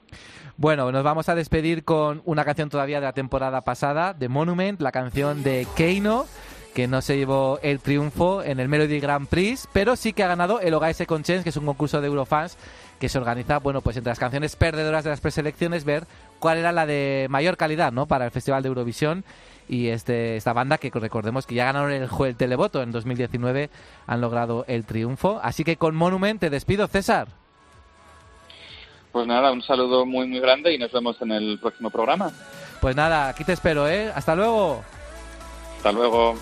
[0.59, 4.81] Bueno, nos vamos a despedir con una canción todavía de la temporada pasada, de Monument,
[4.81, 6.27] la canción de Keino,
[6.75, 10.29] que no se llevó el triunfo en el Melody Grand Prix, pero sí que ha
[10.29, 12.59] ganado el Ogae Second Chance, que es un concurso de Eurofans
[12.99, 16.05] que se organiza, bueno, pues entre las canciones perdedoras de las preselecciones, ver
[16.39, 18.07] cuál era la de mayor calidad, ¿no?
[18.07, 19.25] Para el Festival de Eurovisión
[19.69, 23.71] y este, esta banda que recordemos que ya ganaron el, el televoto en 2019
[24.07, 25.41] han logrado el triunfo.
[25.43, 27.29] Así que con Monument te despido, César.
[29.13, 32.31] Pues nada, un saludo muy, muy grande y nos vemos en el próximo programa.
[32.81, 34.11] Pues nada, aquí te espero, ¿eh?
[34.15, 34.83] Hasta luego.
[35.77, 36.35] Hasta luego.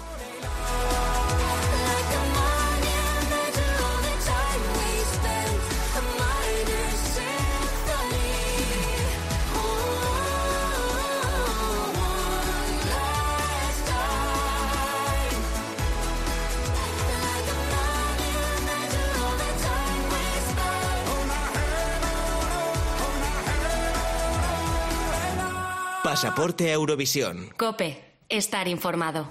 [26.11, 27.51] Pasaporte a Eurovisión.
[27.57, 29.29] Cope, estar informado.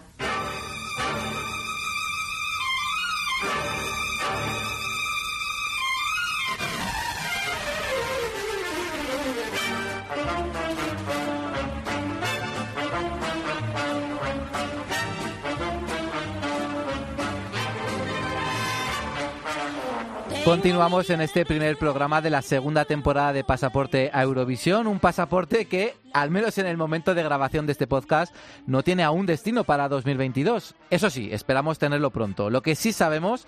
[20.69, 25.65] Continuamos en este primer programa de la segunda temporada de Pasaporte a Eurovisión, un pasaporte
[25.65, 28.35] que, al menos en el momento de grabación de este podcast,
[28.67, 30.75] no tiene aún destino para 2022.
[30.91, 32.51] Eso sí, esperamos tenerlo pronto.
[32.51, 33.47] Lo que sí sabemos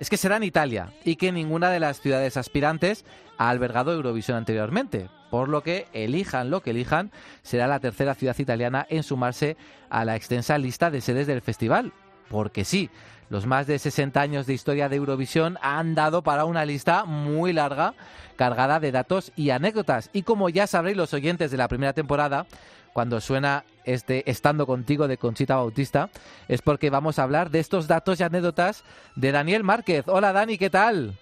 [0.00, 3.04] es que será en Italia y que ninguna de las ciudades aspirantes
[3.36, 8.38] ha albergado Eurovisión anteriormente, por lo que elijan lo que elijan, será la tercera ciudad
[8.38, 9.58] italiana en sumarse
[9.90, 11.92] a la extensa lista de sedes del festival.
[12.32, 12.90] Porque sí,
[13.30, 17.52] los más de 60 años de historia de Eurovisión han dado para una lista muy
[17.52, 17.94] larga,
[18.36, 20.10] cargada de datos y anécdotas.
[20.12, 22.46] Y como ya sabréis los oyentes de la primera temporada,
[22.94, 26.08] cuando suena este Estando contigo de Conchita Bautista,
[26.48, 28.82] es porque vamos a hablar de estos datos y anécdotas
[29.14, 30.04] de Daniel Márquez.
[30.08, 31.14] Hola Dani, ¿qué tal?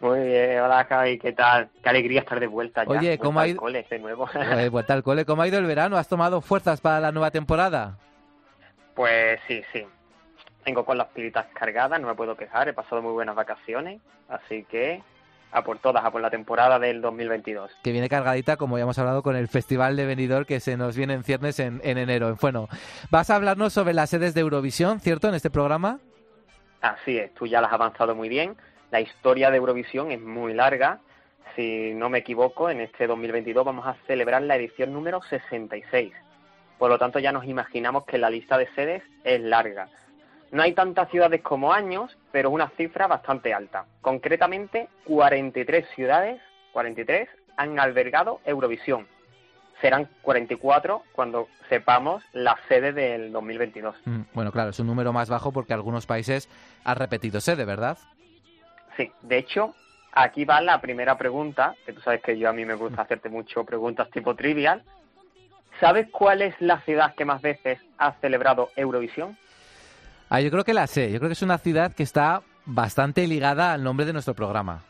[0.00, 1.68] Muy bien, hola Javi, ¿qué tal?
[1.82, 2.90] Qué alegría estar de vuelta ya.
[2.90, 4.28] Oye, Vuelta ¿cómo ha al ido- cole de nuevo.
[4.34, 5.96] Eh, vuelta al cole, ¿cómo ha ido el verano?
[5.96, 7.98] ¿Has tomado fuerzas para la nueva temporada?
[8.94, 9.84] pues sí, sí.
[10.64, 14.64] Tengo con las pilitas cargadas, no me puedo quejar, he pasado muy buenas vacaciones, así
[14.64, 15.02] que
[15.52, 17.70] a por todas, a por la temporada del 2022.
[17.82, 20.96] Que viene cargadita, como ya hemos hablado, con el Festival de Benidorm que se nos
[20.96, 22.36] viene en ciernes en, en enero.
[22.40, 22.68] Bueno,
[23.10, 25.28] vas a hablarnos sobre las sedes de Eurovisión, ¿cierto?
[25.28, 26.00] En este programa.
[26.80, 28.56] Así es, tú ya las has avanzado muy bien.
[28.90, 30.98] La historia de Eurovisión es muy larga.
[31.54, 36.12] Si no me equivoco, en este 2022 vamos a celebrar la edición número 66.
[36.78, 39.88] Por lo tanto, ya nos imaginamos que la lista de sedes es larga.
[40.50, 43.86] No hay tantas ciudades como años, pero es una cifra bastante alta.
[44.00, 46.40] Concretamente, 43 ciudades,
[46.72, 49.06] 43, han albergado Eurovisión.
[49.80, 53.96] Serán 44 cuando sepamos la sede del 2022.
[54.04, 56.48] Mm, Bueno, claro, es un número más bajo porque algunos países
[56.84, 57.98] han repetido sede, ¿verdad?
[58.96, 59.74] Sí, de hecho,
[60.12, 63.28] aquí va la primera pregunta, que tú sabes que yo a mí me gusta hacerte
[63.28, 64.82] mucho preguntas tipo trivial.
[65.80, 69.36] ¿Sabes cuál es la ciudad que más veces ha celebrado Eurovisión?
[70.28, 71.12] Ah, yo creo que la sé.
[71.12, 74.82] Yo creo que es una ciudad que está bastante ligada al nombre de nuestro programa.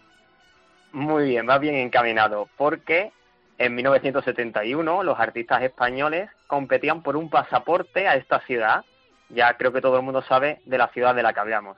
[0.93, 3.11] Muy bien, va bien encaminado, porque
[3.59, 8.85] en 1971 los artistas españoles competían por un pasaporte a esta ciudad.
[9.29, 11.77] Ya creo que todo el mundo sabe de la ciudad de la que hablamos.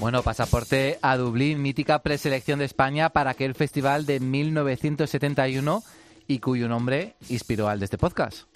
[0.00, 5.82] Bueno, pasaporte a Dublín, mítica preselección de España para aquel festival de 1971
[6.28, 8.46] y cuyo nombre inspiró al de este podcast.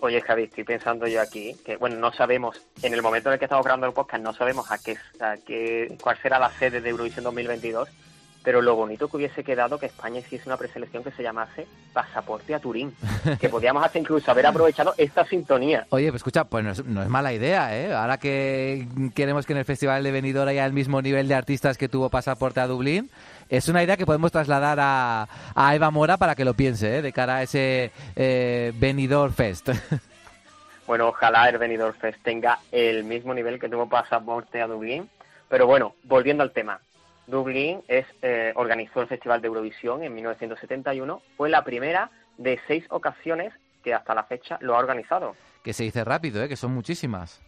[0.00, 3.38] Oye, Javi, estoy pensando yo aquí que, bueno, no sabemos, en el momento en el
[3.38, 6.80] que estamos grabando el podcast, no sabemos a qué, a qué, cuál será la sede
[6.80, 7.88] de Eurovisión 2022,
[8.44, 12.54] pero lo bonito que hubiese quedado que España hiciese una preselección que se llamase Pasaporte
[12.54, 12.94] a Turín,
[13.40, 15.86] que podíamos hasta incluso haber aprovechado esta sintonía.
[15.88, 17.94] Oye, pues escucha, pues no es, no es mala idea, ¿eh?
[17.94, 21.78] Ahora que queremos que en el Festival de Benidorm haya el mismo nivel de artistas
[21.78, 23.10] que tuvo pasaporte a Dublín,
[23.48, 27.02] es una idea que podemos trasladar a, a Eva Mora para que lo piense, ¿eh?
[27.02, 29.70] De cara a ese eh, Benidorm Fest.
[30.86, 35.08] Bueno, ojalá el Benidorm Fest tenga el mismo nivel que tuvo Pasaporte a Dublín,
[35.48, 36.78] pero bueno, volviendo al tema.
[37.26, 41.22] Dublín es, eh, organizó el Festival de Eurovisión en 1971.
[41.36, 45.36] Fue la primera de seis ocasiones que hasta la fecha lo ha organizado.
[45.62, 46.48] que se dice rápido, ¿eh?
[46.48, 47.40] Que son muchísimas.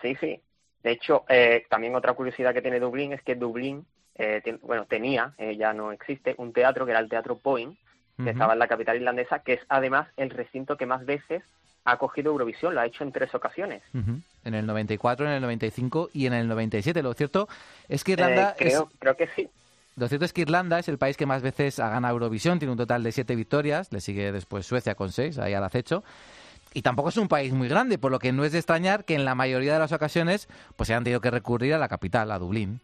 [0.00, 0.40] Sí, sí.
[0.82, 4.86] De hecho, eh, también otra curiosidad que tiene Dublín es que Dublín, eh, ten- bueno,
[4.86, 7.74] tenía, eh, ya no existe, un teatro que era el Teatro Boeing,
[8.22, 11.42] que estaba en la capital irlandesa, que es además el recinto que más veces
[11.86, 12.74] ha acogido Eurovisión.
[12.74, 13.82] Lo ha hecho en tres ocasiones.
[13.94, 14.20] Ujú.
[14.44, 17.02] En el 94, en el 95 y en el 97.
[17.02, 17.48] Lo cierto
[17.88, 19.48] es que Irlanda Eh, creo, es, creo que sí.
[19.96, 22.72] Lo cierto es que Irlanda es el país que más veces ha ganado Eurovisión, tiene
[22.72, 26.04] un total de siete victorias, le sigue después Suecia con seis, ahí al acecho.
[26.74, 29.14] Y tampoco es un país muy grande, por lo que no es de extrañar que
[29.14, 32.30] en la mayoría de las ocasiones pues se han tenido que recurrir a la capital,
[32.30, 32.80] a Dublín.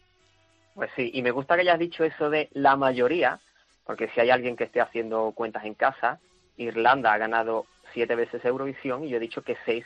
[0.75, 3.41] Pues sí, y me gusta que hayas dicho eso de la mayoría,
[3.85, 6.19] porque si hay alguien que esté haciendo cuentas en casa,
[6.57, 9.85] Irlanda ha ganado siete veces Eurovisión y yo he dicho que seis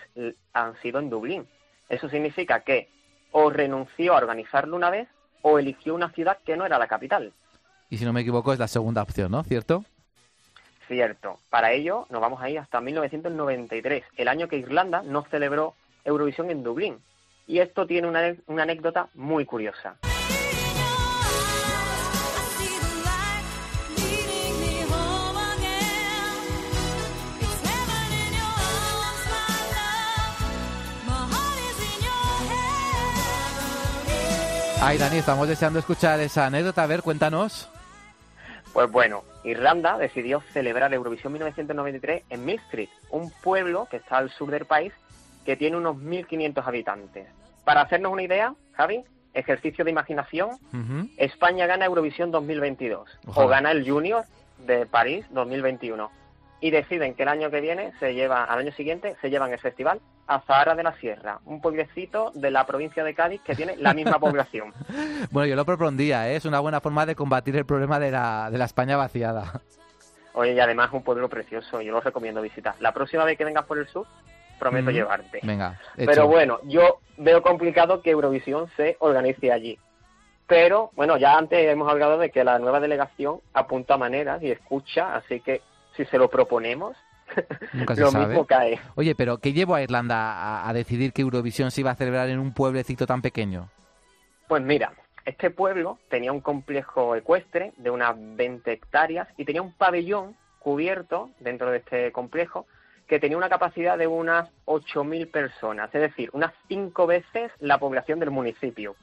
[0.53, 1.47] han sido en Dublín.
[1.88, 2.88] Eso significa que
[3.33, 5.09] o renunció a organizarlo una vez
[5.42, 7.33] o eligió una ciudad que no era la capital.
[7.90, 9.45] Y si no me equivoco es la segunda opción, ¿no?
[9.45, 9.85] ¿Cierto?
[10.88, 11.40] Cierto.
[11.51, 16.51] Para ello nos vamos a ir hasta 1993, el año que Irlanda no celebró Eurovisión
[16.51, 16.99] en Dublín.
[17.47, 19.97] Y esto tiene una, una anécdota muy curiosa.
[34.87, 36.85] Ay, Dani, estamos deseando escuchar esa anécdota.
[36.85, 37.68] A ver, cuéntanos.
[38.72, 44.31] Pues bueno, Irlanda decidió celebrar Eurovisión 1993 en Mill Street, un pueblo que está al
[44.31, 44.92] sur del país
[45.44, 47.27] que tiene unos 1.500 habitantes.
[47.65, 49.02] Para hacernos una idea, Javi,
[49.35, 50.50] ejercicio de imaginación.
[51.17, 53.44] España gana Eurovisión 2022 Ojalá.
[53.44, 54.25] o gana el Junior
[54.69, 56.08] de París 2021
[56.67, 59.60] y deciden que el año que viene se lleva al año siguiente se llevan el
[59.60, 63.77] festival a Zahara de la Sierra, un pueblecito de la provincia de Cádiz que tiene
[63.77, 64.75] la misma población.
[65.31, 66.37] Bueno, yo lo propondría, ¿eh?
[66.37, 69.60] es una buena forma de combatir el problema de la, de la España vaciada.
[70.35, 72.75] Oye, y además un pueblo precioso, yo lo recomiendo visitar.
[72.81, 74.06] La próxima vez que vengas por el sur,
[74.58, 74.96] prometo Ujú.
[74.96, 75.40] llevarte.
[75.42, 76.10] Venga, hecho.
[76.10, 79.79] Pero bueno, yo veo complicado que Eurovisión se organice allí.
[80.46, 85.14] Pero bueno, ya antes hemos hablado de que la nueva delegación apunta maneras y escucha,
[85.14, 85.62] así que
[85.97, 86.97] si se lo proponemos,
[87.73, 88.27] Nunca se lo sabe.
[88.29, 88.79] mismo cae.
[88.94, 92.29] Oye, pero ¿qué llevó a Irlanda a, a decidir que Eurovisión se iba a celebrar
[92.29, 93.69] en un pueblecito tan pequeño?
[94.49, 94.92] Pues mira,
[95.25, 101.31] este pueblo tenía un complejo ecuestre de unas 20 hectáreas y tenía un pabellón cubierto
[101.40, 102.67] dentro de este complejo
[103.09, 108.19] que tenía una capacidad de unas 8.000 personas, es decir, unas cinco veces la población
[108.19, 108.97] del municipio.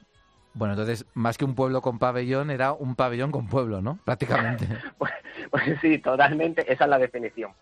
[0.54, 3.98] Bueno, entonces, más que un pueblo con pabellón, era un pabellón con pueblo, ¿no?
[4.04, 4.66] Prácticamente.
[4.98, 5.12] Pues,
[5.50, 7.52] pues sí, totalmente, esa es la definición.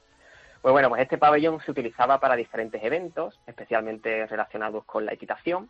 [0.61, 5.69] Pues bueno, pues este pabellón se utilizaba para diferentes eventos, especialmente relacionados con la equitación,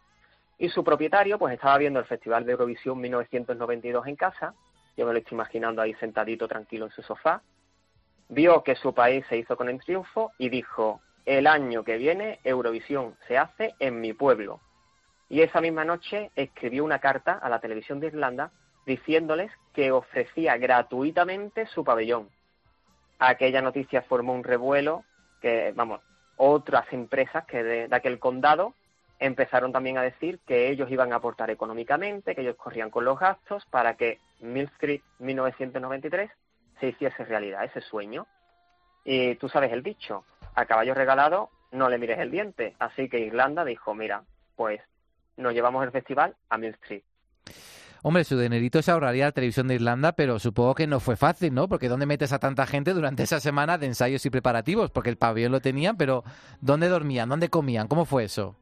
[0.58, 4.54] y su propietario pues estaba viendo el Festival de Eurovisión 1992 en casa,
[4.96, 7.40] yo me lo estoy imaginando ahí sentadito tranquilo en su sofá,
[8.28, 12.40] vio que su país se hizo con el triunfo y dijo, el año que viene
[12.44, 14.60] Eurovisión se hace en mi pueblo.
[15.32, 18.50] Y esa misma noche escribió una carta a la televisión de Irlanda
[18.84, 22.28] diciéndoles que ofrecía gratuitamente su pabellón.
[23.18, 25.04] Aquella noticia formó un revuelo
[25.40, 26.02] que, vamos,
[26.36, 28.74] otras empresas que de, aquel condado
[29.18, 33.18] empezaron también a decir que ellos iban a aportar económicamente, que ellos corrían con los
[33.18, 36.30] gastos para que Mill Street 1993
[36.78, 38.26] se hiciese realidad, ese sueño.
[39.02, 42.76] Y tú sabes el dicho, a caballo regalado no le mires el diente.
[42.78, 44.24] Así que Irlanda dijo, mira,
[44.56, 44.82] pues
[45.42, 47.02] nos llevamos el festival a Mill Street.
[48.04, 51.54] Hombre, su dinerito se ahorraría la televisión de Irlanda, pero supongo que no fue fácil,
[51.54, 51.68] ¿no?
[51.68, 54.90] Porque ¿dónde metes a tanta gente durante esa semana de ensayos y preparativos?
[54.90, 56.24] Porque el pabellón lo tenían, pero
[56.60, 57.28] ¿dónde dormían?
[57.28, 57.86] ¿Dónde comían?
[57.86, 58.56] ¿Cómo fue eso?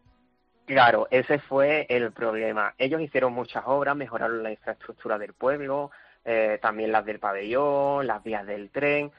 [0.67, 2.75] Claro, ese fue el problema.
[2.77, 5.91] Ellos hicieron muchas obras, mejoraron la infraestructura del pueblo,
[6.25, 9.11] eh, también las del pabellón, las vías del tren,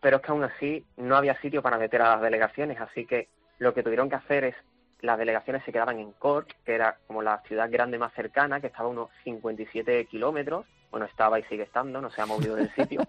[0.00, 3.28] pero es que aún así no había sitio para meter a las delegaciones, así que
[3.58, 4.54] lo que tuvieron que hacer es
[5.00, 8.66] las delegaciones se quedaban en Cork, que era como la ciudad grande más cercana, que
[8.68, 12.70] estaba a unos 57 kilómetros, bueno, estaba y sigue estando, no se ha movido del
[12.74, 13.02] sitio,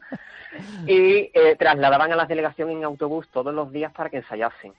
[0.86, 4.74] y eh, trasladaban a las delegaciones en autobús todos los días para que ensayasen.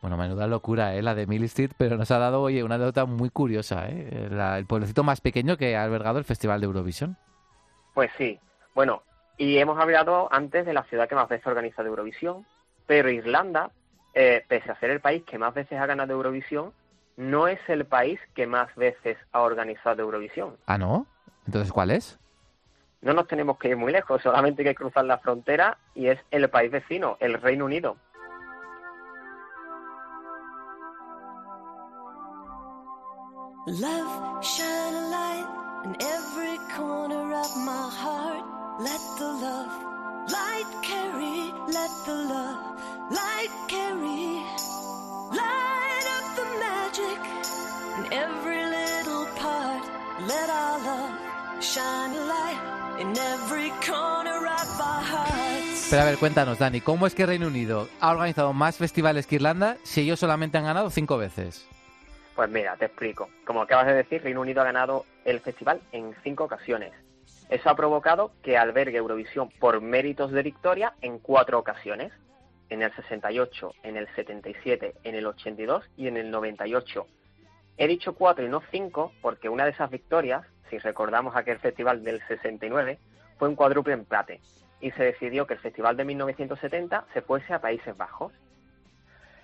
[0.00, 1.02] Bueno, menuda locura, ¿eh?
[1.02, 4.28] La de Mill Street, pero nos ha dado, oye, una anécdota muy curiosa, ¿eh?
[4.30, 7.16] La- el pueblecito más pequeño que ha albergado el Festival de Eurovisión.
[7.94, 8.40] Pues sí.
[8.74, 9.02] Bueno,
[9.36, 12.44] y hemos hablado antes de la ciudad que más veces organiza de Eurovisión,
[12.86, 13.70] pero Irlanda,
[14.14, 16.72] eh, pese a ser el país que más veces ha ganado Eurovisión,
[17.16, 20.56] no es el país que más veces ha organizado Eurovisión.
[20.66, 21.06] Ah, ¿no?
[21.46, 22.18] Entonces, ¿cuál es?
[23.00, 26.18] No nos tenemos que ir muy lejos, solamente hay que cruzar la frontera y es
[26.30, 27.96] el país vecino, el Reino Unido.
[33.66, 35.46] Love, shine a light
[35.84, 38.44] in every corner of my heart.
[38.80, 39.92] Let the love
[40.30, 42.71] light carry, let the love
[43.12, 44.42] light carry.
[45.30, 47.20] Light up the magic
[47.98, 49.84] in every little part.
[50.26, 55.88] Let our love shine a light in every corner of our hearts.
[55.90, 59.36] Pero a ver, cuéntanos, Dani, ¿cómo es que Reino Unido ha organizado más festivales que
[59.36, 61.66] Irlanda si ellos solamente han ganado cinco veces?
[62.34, 63.28] Pues mira, te explico.
[63.44, 66.92] Como acabas de decir, Reino Unido ha ganado el festival en cinco ocasiones.
[67.50, 72.10] Eso ha provocado que albergue Eurovisión por méritos de victoria en cuatro ocasiones.
[72.72, 77.06] En el 68, en el 77, en el 82 y en el 98.
[77.76, 82.02] He dicho cuatro y no cinco porque una de esas victorias, si recordamos aquel festival
[82.02, 82.98] del 69,
[83.38, 84.40] fue un cuádruple empate
[84.80, 88.32] y se decidió que el festival de 1970 se fuese a Países Bajos.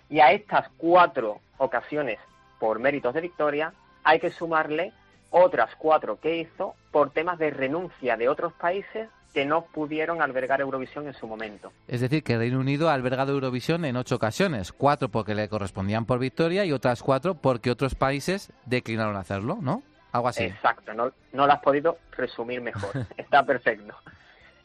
[0.08, 2.18] Y a estas cuatro ocasiones
[2.58, 3.74] por méritos de victoria,
[4.04, 4.94] hay que sumarle
[5.28, 10.60] otras cuatro que hizo por temas de renuncia de otros países que no pudieron albergar
[10.60, 11.72] Eurovisión en su momento.
[11.86, 16.06] Es decir, que Reino Unido ha albergado Eurovisión en ocho ocasiones, cuatro porque le correspondían
[16.06, 19.82] por victoria y otras cuatro porque otros países declinaron hacerlo, ¿no?
[20.12, 20.44] Algo así.
[20.44, 22.90] Exacto, no, no lo has podido resumir mejor.
[23.16, 23.94] Está perfecto.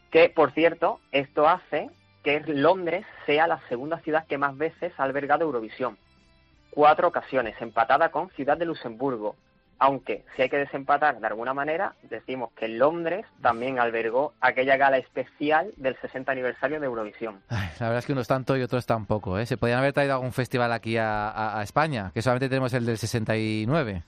[0.09, 1.89] Que, por cierto, esto hace
[2.23, 5.97] que Londres sea la segunda ciudad que más veces ha albergado Eurovisión.
[6.69, 9.35] Cuatro ocasiones, empatada con Ciudad de Luxemburgo.
[9.85, 14.97] Aunque si hay que desempatar de alguna manera, decimos que Londres también albergó aquella gala
[14.97, 17.41] especial del 60 aniversario de Eurovisión.
[17.49, 19.45] Ay, la verdad es que unos tanto y otros tampoco, ¿eh?
[19.45, 22.85] Se podían haber traído algún festival aquí a, a- a España, que solamente tenemos el
[22.85, 24.03] del 69.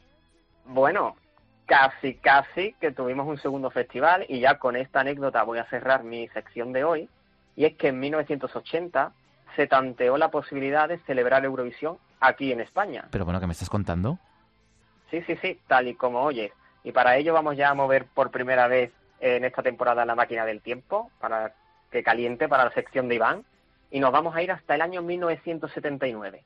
[0.68, 1.18] Bueno,
[1.66, 6.06] casi, casi que tuvimos un segundo festival y ya con esta anécdota voy a cerrar
[6.06, 7.10] mi sección de hoy.
[7.58, 9.12] Y es que en 1980
[9.58, 13.10] se tanteó la posibilidad de celebrar Eurovisión aquí en España.
[13.12, 14.20] Pero bueno, ¿qué me estás contando?
[15.12, 16.52] Sí, sí, sí, tal y como oyes.
[16.84, 20.46] Y para ello vamos ya a mover por primera vez en esta temporada la máquina
[20.46, 21.54] del tiempo, para
[21.92, 23.46] que caliente para la sección de Iván.
[23.92, 26.44] Y nos vamos a ir hasta el año 1979.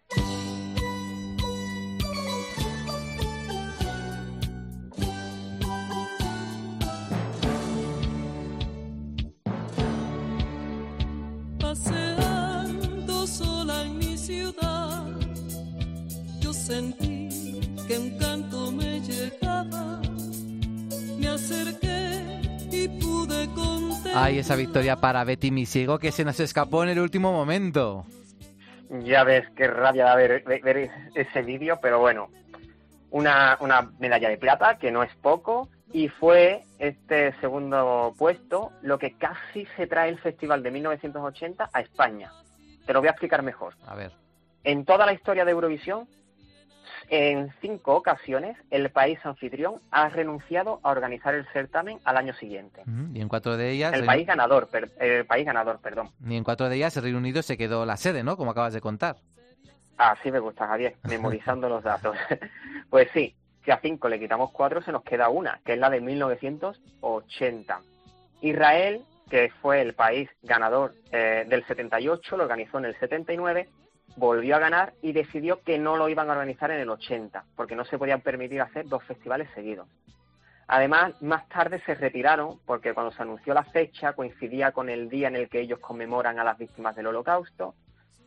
[11.59, 15.05] Paseando sola en mi ciudad,
[16.39, 17.18] yo sentí
[24.15, 28.05] Ay, esa victoria para Betty Misiego que se nos escapó en el último momento.
[29.03, 32.29] Ya ves qué rabia da ver, ver- ver ese vídeo, pero bueno,
[33.11, 38.97] una, una medalla de plata, que no es poco, y fue este segundo puesto lo
[38.97, 42.31] que casi se trae el festival de 1980 a España.
[42.85, 43.75] Te lo voy a explicar mejor.
[43.85, 44.11] A ver.
[44.63, 46.07] En toda la historia de Eurovisión,
[47.09, 52.83] en cinco ocasiones, el país anfitrión ha renunciado a organizar el certamen al año siguiente.
[53.13, 53.93] Y en cuatro de ellas...
[53.93, 56.09] El país ganador, per- el país ganador, perdón.
[56.27, 58.37] Y en cuatro de ellas el Reino Unido se quedó la sede, ¿no?
[58.37, 59.17] Como acabas de contar.
[59.97, 62.15] Así me gusta, Javier, memorizando los datos.
[62.89, 65.91] Pues sí, si a cinco le quitamos cuatro, se nos queda una, que es la
[65.91, 67.79] de 1980.
[68.41, 73.67] Israel, que fue el país ganador eh, del 78, lo organizó en el 79,
[74.15, 77.75] volvió a ganar y decidió que no lo iban a organizar en el 80, porque
[77.75, 79.87] no se podían permitir hacer dos festivales seguidos.
[80.67, 85.27] Además, más tarde se retiraron porque cuando se anunció la fecha coincidía con el día
[85.27, 87.73] en el que ellos conmemoran a las víctimas del Holocausto.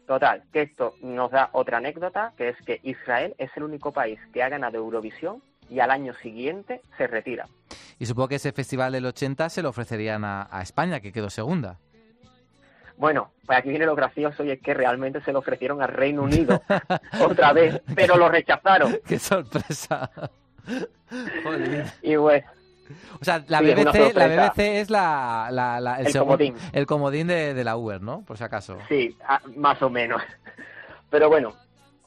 [0.09, 4.19] Total, que esto nos da otra anécdota, que es que Israel es el único país
[4.33, 7.47] que ha ganado Eurovisión y al año siguiente se retira.
[8.01, 11.31] Y supongo que ese festival del 80 se lo ofrecerían a, a España, que quedó
[11.31, 11.79] segunda.
[12.97, 16.23] Bueno, pues aquí viene lo gracioso y es que realmente se lo ofrecieron al Reino
[16.23, 16.63] Unido
[17.21, 18.99] otra vez, pero lo rechazaron.
[19.07, 20.11] ¡Qué sorpresa!
[21.45, 21.85] Jolín.
[22.03, 22.45] Y pues,
[23.21, 24.27] O sea, la Sí, BBC, la.
[24.29, 26.55] BBC es la, la- la- el, comodín.
[26.73, 28.23] el comodín de, de la Uber, ¿no?
[28.25, 28.79] Por si acaso.
[28.89, 30.23] sí, ah, más o menos.
[31.11, 31.55] Pero bueno,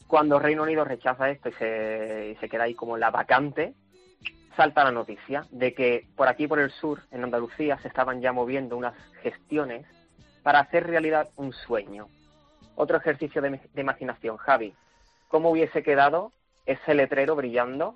[0.08, 3.74] cuando Reino Unido rechaza esto y se, y se queda ahí como la vacante,
[4.56, 8.32] salta la noticia de que por aquí, por el sur, en Andalucía, se estaban ya
[8.32, 9.86] moviendo unas gestiones
[10.46, 12.08] para hacer realidad un sueño.
[12.76, 14.76] Otro ejercicio de, de imaginación, Javi.
[15.28, 16.32] ¿Cómo hubiese quedado
[16.68, 17.96] ese letrero brillando?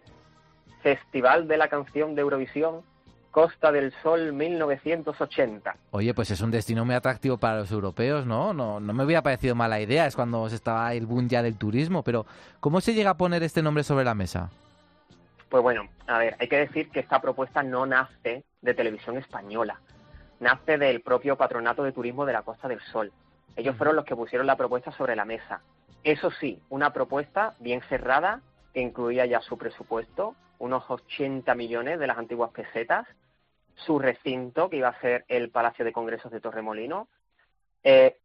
[0.82, 2.82] Festival de la canción de Eurovisión,
[3.30, 5.76] Costa del Sol 1980.
[5.92, 8.52] Oye, pues es un destino muy atractivo para los europeos, ¿no?
[8.52, 11.56] No, no me hubiera parecido mala idea, es cuando se estaba el boom ya del
[11.56, 12.26] turismo, pero
[12.60, 14.50] ¿cómo se llega a poner este nombre sobre la mesa?
[15.50, 19.80] Pues bueno, a ver, hay que decir que esta propuesta no nace de televisión española,
[20.40, 23.12] nace del propio Patronato de Turismo de la Costa del Sol.
[23.56, 25.62] Ellos fueron los que pusieron la propuesta sobre la mesa.
[26.04, 28.42] Eso sí, una propuesta bien cerrada
[28.74, 33.08] que incluía ya su presupuesto, unos 80 millones de las antiguas pesetas,
[33.76, 37.08] su recinto, que iba a ser el Palacio de Congresos de Torremolino.
[37.84, 38.18] Eh,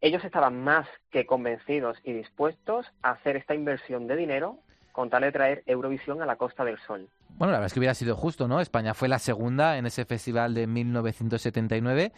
[0.00, 4.58] ellos estaban más que convencidos y dispuestos a hacer esta inversión de dinero
[4.98, 7.08] con tal de traer Eurovisión a la Costa del Sol.
[7.28, 8.60] Bueno, la verdad es que hubiera sido justo, ¿no?
[8.60, 12.10] España fue la segunda en ese festival de 1979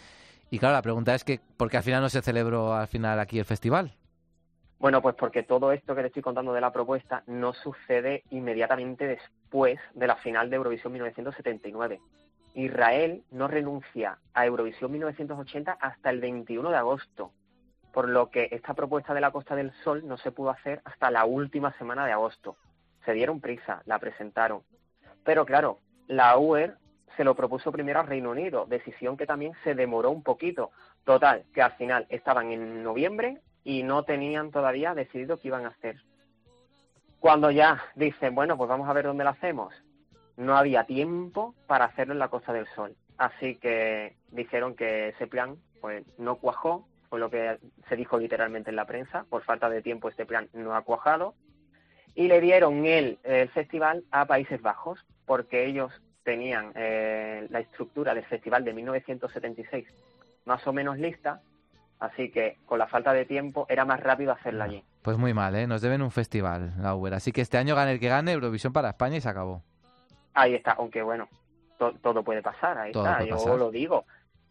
[0.48, 3.20] y claro, la pregunta es que ¿por qué al final no se celebró al final
[3.20, 3.92] aquí el festival?
[4.78, 9.06] Bueno, pues porque todo esto que te estoy contando de la propuesta no sucede inmediatamente
[9.06, 12.00] después de la final de Eurovisión 1979.
[12.54, 17.30] Israel no renuncia a Eurovisión 1980 hasta el 21 de agosto,
[17.92, 21.10] por lo que esta propuesta de la Costa del Sol no se pudo hacer hasta
[21.10, 22.56] la última semana de agosto.
[23.04, 24.62] Se dieron prisa, la presentaron.
[25.24, 26.76] Pero claro, la UER
[27.16, 30.70] se lo propuso primero al Reino Unido, decisión que también se demoró un poquito.
[31.04, 35.68] Total, que al final estaban en noviembre y no tenían todavía decidido qué iban a
[35.68, 35.96] hacer.
[37.18, 39.74] Cuando ya dicen, bueno, pues vamos a ver dónde lo hacemos,
[40.36, 42.96] no había tiempo para hacerlo en la Costa del Sol.
[43.18, 48.70] Así que dijeron que ese plan pues no cuajó, fue lo que se dijo literalmente
[48.70, 51.34] en la prensa, por falta de tiempo este plan no ha cuajado,
[52.14, 55.92] y le dieron el, el festival a Países Bajos, porque ellos
[56.24, 59.86] tenían eh, la estructura del festival de 1976
[60.44, 61.40] más o menos lista,
[61.98, 64.82] así que con la falta de tiempo era más rápido hacerla allí.
[65.02, 65.66] Pues muy mal, ¿eh?
[65.66, 67.14] Nos deben un festival, la Uber.
[67.14, 69.62] Así que este año gane el que gane, Eurovisión para España y se acabó.
[70.34, 71.28] Ahí está, aunque bueno,
[71.78, 73.56] to- todo puede pasar, ahí Todo está, yo pasar.
[73.56, 74.04] lo digo.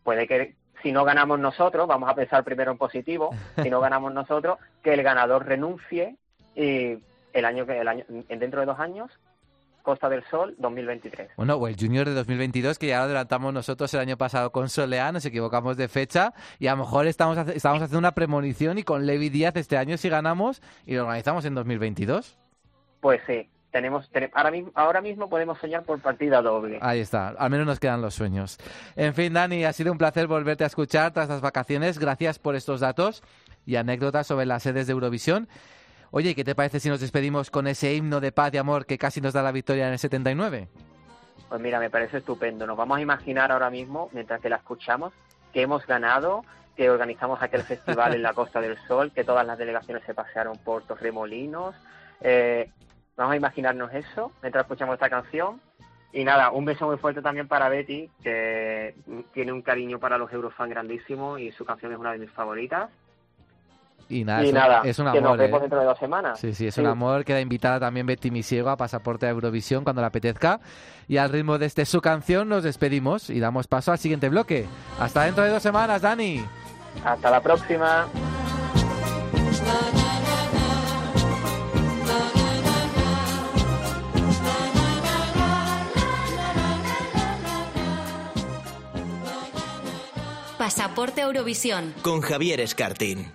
[0.03, 3.29] Puede que si no ganamos nosotros, vamos a pensar primero en positivo,
[3.61, 6.15] si no ganamos nosotros, que el ganador renuncie
[6.55, 6.97] y
[7.33, 9.11] el año que el año en- dentro de dos años
[9.81, 11.29] Costa del Sol 2023.
[11.37, 14.69] Bueno, o el Junior de 2022, que ya lo adelantamos nosotros el año pasado con
[14.69, 18.83] Soleá, nos equivocamos de fecha y a lo mejor estamos, estamos haciendo una premonición y
[18.83, 22.37] con Levi Díaz este año si ganamos y lo organizamos en 2022.
[22.99, 26.77] Pues sí, tenemos tene- ahora mismo ahora mismo podemos soñar por partida doble.
[26.81, 28.57] Ahí está, al menos nos quedan los sueños.
[28.97, 31.97] En fin, Dani, ha sido un placer volverte a escuchar tras las vacaciones.
[31.99, 33.23] Gracias por estos datos
[33.65, 35.47] y anécdotas sobre las sedes de Eurovisión.
[36.11, 38.97] Oye, ¿qué te parece si nos despedimos con ese himno de paz y amor que
[38.97, 40.67] casi nos da la victoria en el 79?
[41.47, 42.65] Pues mira, me parece estupendo.
[42.65, 45.13] Nos vamos a imaginar ahora mismo, mientras que la escuchamos,
[45.53, 46.43] que hemos ganado,
[46.75, 50.57] que organizamos aquel festival en la Costa del Sol, que todas las delegaciones se pasearon
[50.57, 51.75] por Torremolinos.
[52.21, 52.71] Eh,
[53.15, 55.61] vamos a imaginarnos eso mientras escuchamos esta canción.
[56.11, 58.95] Y nada, un beso muy fuerte también para Betty, que
[59.31, 62.89] tiene un cariño para los Eurofans grandísimo y su canción es una de mis favoritas.
[64.11, 65.37] Y nada, y es, un- nada, es un que nos amor.
[65.37, 65.61] vemos ¿eh?
[65.61, 66.39] dentro de dos semanas.
[66.39, 67.23] Sí, sí, es un amor.
[67.23, 70.59] Queda invitada también Betty Misiego a Pasaporte a Eurovisión cuando le apetezca.
[71.07, 74.65] Y al ritmo de este su canción nos despedimos y damos paso al siguiente bloque.
[74.99, 76.43] Hasta dentro de dos semanas, Dani.
[77.05, 78.07] Hasta la próxima.
[90.57, 91.93] Pasaporte Eurovisión.
[92.01, 93.31] Con Javier Escartín.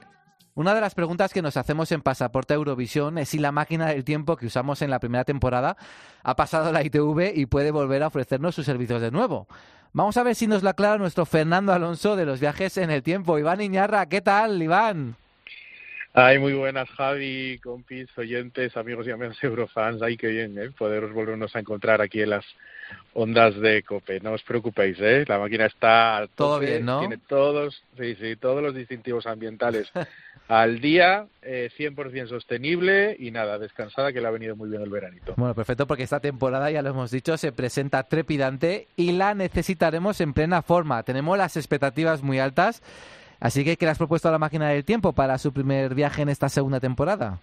[0.57, 3.89] Una de las preguntas que nos hacemos en Pasaporte a Eurovisión es si la máquina
[3.89, 5.77] del tiempo que usamos en la primera temporada
[6.23, 9.49] ha pasado la ITV y puede volver a ofrecernos sus servicios de nuevo.
[9.93, 13.03] Vamos a ver si nos lo aclara nuestro Fernando Alonso de los viajes en el
[13.03, 13.37] tiempo.
[13.37, 15.17] Iván Iñarra, ¿qué tal, Iván?
[16.13, 20.03] Ay, muy buenas, Javi, compis, oyentes, amigos y amigas eurofans.
[20.03, 20.71] Ay, qué bien, ¿eh?
[20.71, 22.45] Poderos volvernos a encontrar aquí en las
[23.15, 24.21] ondas de COPE.
[24.21, 25.25] No os preocupéis, ¿eh?
[25.27, 27.01] La máquina está Todo bien, ¿no?
[27.01, 29.91] Tiene todos, sí, sí, todos los distintivos ambientales
[30.49, 34.91] al día, eh, 100% sostenible y nada, descansada, que le ha venido muy bien el
[34.91, 35.35] veranito.
[35.37, 40.21] Bueno, perfecto, porque esta temporada, ya lo hemos dicho, se presenta trepidante y la necesitaremos
[40.21, 41.03] en plena forma.
[41.03, 42.83] Tenemos las expectativas muy altas.
[43.41, 46.23] Así que, ¿qué le has propuesto a la máquina del tiempo para su primer viaje
[46.23, 47.41] en esta segunda temporada?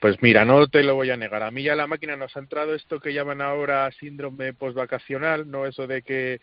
[0.00, 1.42] Pues mira, no te lo voy a negar.
[1.42, 5.64] A mí ya la máquina nos ha entrado esto que llaman ahora síndrome postvacacional, ¿no?
[5.64, 6.42] Eso de que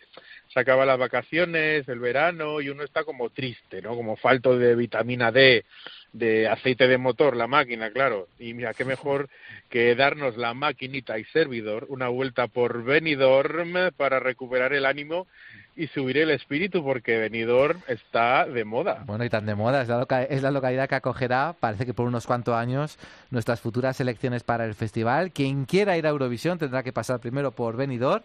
[0.52, 3.96] se acaban las vacaciones, el verano y uno está como triste, ¿no?
[3.96, 5.64] Como falto de vitamina D,
[6.12, 8.30] de aceite de motor, la máquina, claro.
[8.40, 9.30] Y mira, qué mejor
[9.70, 15.28] que darnos la maquinita y servidor una vuelta por Benidorm para recuperar el ánimo
[15.80, 19.04] y subir el espíritu porque Benidorm está de moda.
[19.06, 21.94] Bueno, y tan de moda, es la, loca- es la localidad que acogerá, parece que
[21.94, 22.98] por unos cuantos años,
[23.32, 25.32] nuestras futuras elecciones para el festival.
[25.32, 28.24] Quien quiera ir a Eurovisión tendrá que pasar primero por Benidorm.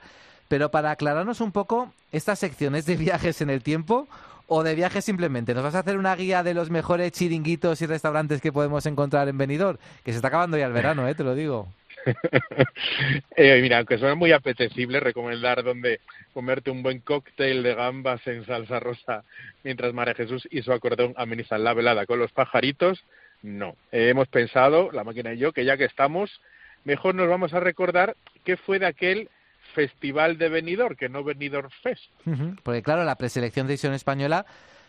[0.48, 4.06] Pero para aclararnos un poco, ¿esta sección es de viajes en el tiempo
[4.46, 5.54] o de viajes simplemente?
[5.54, 9.26] ¿Nos vas a hacer una guía de los mejores chiringuitos y restaurantes que podemos encontrar
[9.28, 9.78] en Benidorm?
[10.04, 11.14] Que se está acabando ya el verano, ¿eh?
[11.14, 11.66] te lo digo.
[13.36, 16.00] Eh, mira, aunque suena muy apetecible recomendar donde
[16.32, 19.24] comerte un buen cóctel de gambas en salsa rosa
[19.64, 23.04] mientras María Jesús y su acordeón amenizan la velada con los pajaritos,
[23.42, 23.76] no.
[23.92, 26.40] Eh, hemos pensado, la máquina y yo, que ya que estamos,
[26.84, 29.28] mejor nos vamos a recordar qué fue de aquel
[29.74, 32.04] festival de Benidorm, que no Benidorm Fest.
[32.62, 34.46] Porque claro, la preselección de edición española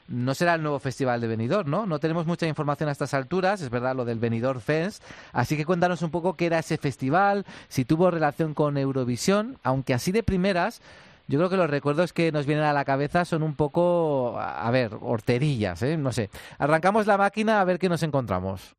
[0.08, 1.86] no será el nuevo festival de Benidorm, ¿no?
[1.86, 5.04] No tenemos mucha información a estas alturas, es verdad lo del Benidorm Fest,
[5.34, 9.94] así que cuéntanos un poco qué era ese festival, si tuvo relación con Eurovisión, aunque
[9.94, 10.82] así de primeras,
[11.28, 14.70] yo creo que los recuerdos que nos vienen a la cabeza son un poco, a
[14.70, 15.98] ver, horterillas, ¿eh?
[15.98, 16.30] No sé.
[16.60, 18.76] Arrancamos la máquina a ver qué nos encontramos.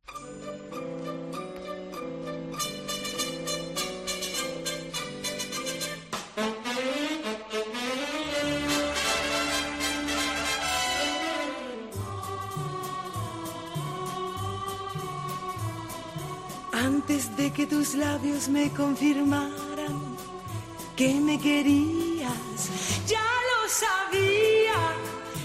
[17.17, 19.97] Antes de que tus labios me confirmaran
[20.95, 22.61] que me querías,
[23.07, 24.81] ya lo sabía,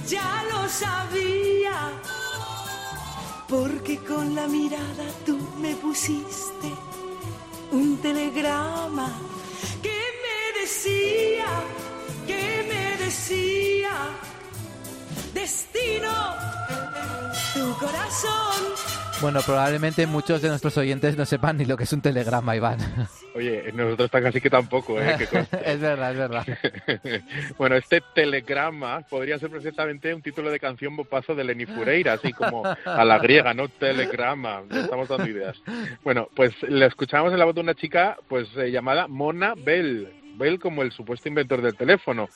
[0.05, 1.77] ya lo sabía.
[3.47, 6.69] Porque con la mirada tú me pusiste
[7.71, 9.07] un telegrama
[9.81, 11.47] que me decía,
[12.27, 13.93] que me decía,
[15.33, 16.35] destino,
[17.53, 18.91] tu corazón
[19.21, 22.79] Bueno, probablemente muchos de nuestros oyentes no sepan ni lo que es un telegrama, Iván.
[23.35, 25.15] Oye, nosotros tan casi que tampoco, ¿eh?
[25.63, 26.45] Es verdad, es verdad.
[27.57, 32.33] bueno, este telegrama podría ser perfectamente un título de canción bopazo de Lenny Fureira, así
[32.33, 33.67] como a la griega, ¿no?
[33.69, 35.61] Telegrama, le estamos dando ideas.
[36.03, 40.11] Bueno, pues le escuchamos en la voz de una chica pues eh, llamada Mona Bell.
[40.35, 42.27] Bell como el supuesto inventor del teléfono.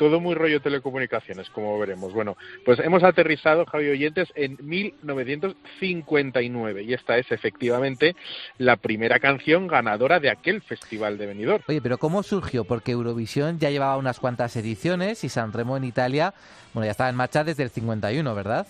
[0.00, 2.14] Todo muy rollo telecomunicaciones, como veremos.
[2.14, 8.16] Bueno, pues hemos aterrizado, Javi Oyentes, en 1959 y esta es efectivamente
[8.56, 11.62] la primera canción ganadora de aquel festival de Benidorm.
[11.68, 12.64] Oye, pero ¿cómo surgió?
[12.64, 16.32] Porque Eurovisión ya llevaba unas cuantas ediciones y Sanremo en Italia,
[16.72, 18.66] bueno, ya estaba en marcha desde el 51, ¿verdad?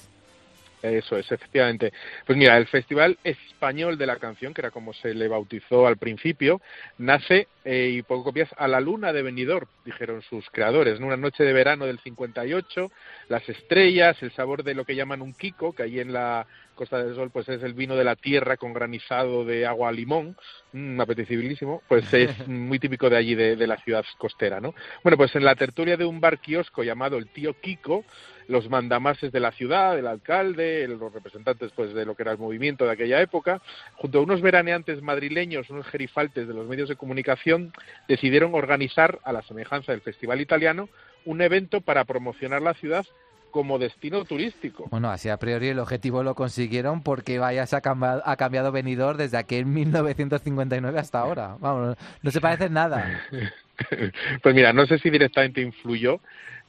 [0.83, 1.93] Eso es, efectivamente.
[2.27, 5.99] Pues mira, el Festival Español de la Canción, que era como se le bautizó al
[5.99, 6.61] principio,
[6.97, 10.97] nace eh, y poco copias a la luna de Benidorm, dijeron sus creadores.
[10.97, 12.91] En una noche de verano del 58,
[13.29, 16.47] las estrellas, el sabor de lo que llaman un kiko, que ahí en la
[16.81, 19.93] Costa del Sol pues es el vino de la tierra con granizado de agua a
[19.93, 20.35] limón,
[20.73, 24.75] mm, apetecibilísimo, pues es muy típico de allí, de, de la ciudad costera, ¿no?
[25.03, 28.07] Bueno, pues en la tertulia de un bar kiosco llamado el Tío Kiko,
[28.49, 32.39] los mandamases de la ciudad, el alcalde, los representantes pues de lo que era el
[32.39, 33.61] movimiento de aquella época,
[33.97, 37.75] junto a unos veraneantes madrileños, unos gerifaltes de los medios de comunicación,
[38.09, 40.89] decidieron organizar, a la semejanza del Festival Italiano,
[41.27, 43.05] un evento para promocionar la ciudad
[43.51, 44.87] como destino turístico.
[44.91, 48.73] Bueno, así a priori el objetivo lo consiguieron porque vaya se ha cambiado, ha cambiado
[48.73, 51.57] Benidorm desde aquel 1959 hasta ahora.
[51.61, 53.23] Vamos, no se parece en nada.
[54.43, 56.21] pues mira, no sé si directamente influyó,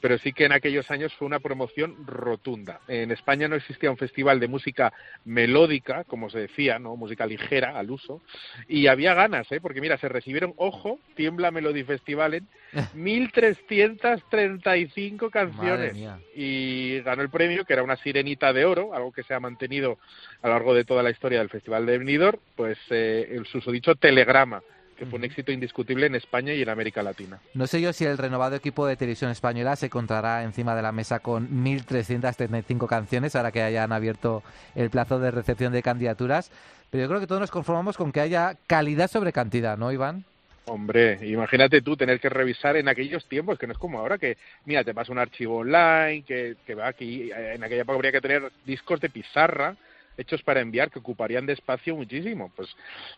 [0.01, 2.81] pero sí que en aquellos años fue una promoción rotunda.
[2.87, 4.91] En España no existía un festival de música
[5.25, 8.21] melódica, como se decía, no música ligera al uso,
[8.67, 9.59] y había ganas, ¿eh?
[9.61, 12.47] porque mira, se recibieron, ojo, Tiembla Melody Festival en
[12.95, 15.95] 1.335 canciones
[16.35, 19.99] y ganó el premio, que era una sirenita de oro, algo que se ha mantenido
[20.41, 23.93] a lo largo de toda la historia del Festival de Benidorm, pues eh, el susodicho
[23.95, 24.63] Telegrama
[25.01, 27.39] que fue un éxito indiscutible en España y en América Latina.
[27.55, 30.91] No sé yo si el renovado equipo de televisión española se encontrará encima de la
[30.91, 34.43] mesa con 1.335 canciones, ahora que hayan abierto
[34.75, 36.51] el plazo de recepción de candidaturas,
[36.91, 40.23] pero yo creo que todos nos conformamos con que haya calidad sobre cantidad, ¿no, Iván?
[40.65, 44.37] Hombre, imagínate tú tener que revisar en aquellos tiempos, que no es como ahora, que
[44.65, 48.21] mira, te pasa un archivo online, que, que va aquí, en aquella época habría que
[48.21, 49.75] tener discos de pizarra,
[50.21, 52.51] hechos para enviar que ocuparían de espacio muchísimo.
[52.55, 52.69] Pues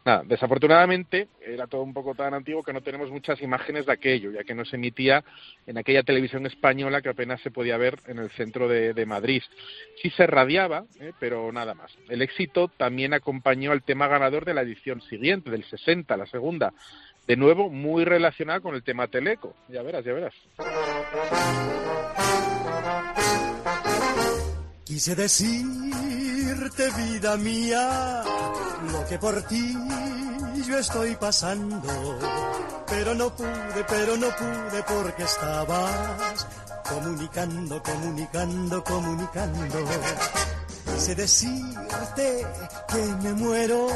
[0.03, 4.31] nada, desafortunadamente era todo un poco tan antiguo que no tenemos muchas imágenes de aquello,
[4.31, 5.23] ya que no se emitía
[5.67, 9.43] en aquella televisión española que apenas se podía ver en el centro de, Madrid.
[10.01, 11.11] Sí se radiaba, ¿eh?
[11.19, 11.91] pero nada más.
[12.09, 16.73] El éxito también acompañó al tema ganador de la edición siguiente, del 60, la segunda.
[17.27, 19.55] De nuevo, muy relacionada con el tema teleco.
[19.69, 20.33] Ya verás, ya verás.
[24.85, 25.15] Quise
[26.63, 28.23] decirte, vida mía,
[28.91, 29.77] lo que por ti
[30.65, 32.19] yo estoy pasando.
[32.87, 36.47] Pero no pude, pero no pude porque estabas
[36.87, 39.77] comunicando, comunicando, comunicando.
[40.85, 42.47] Quise decirte
[42.87, 43.87] que me muero,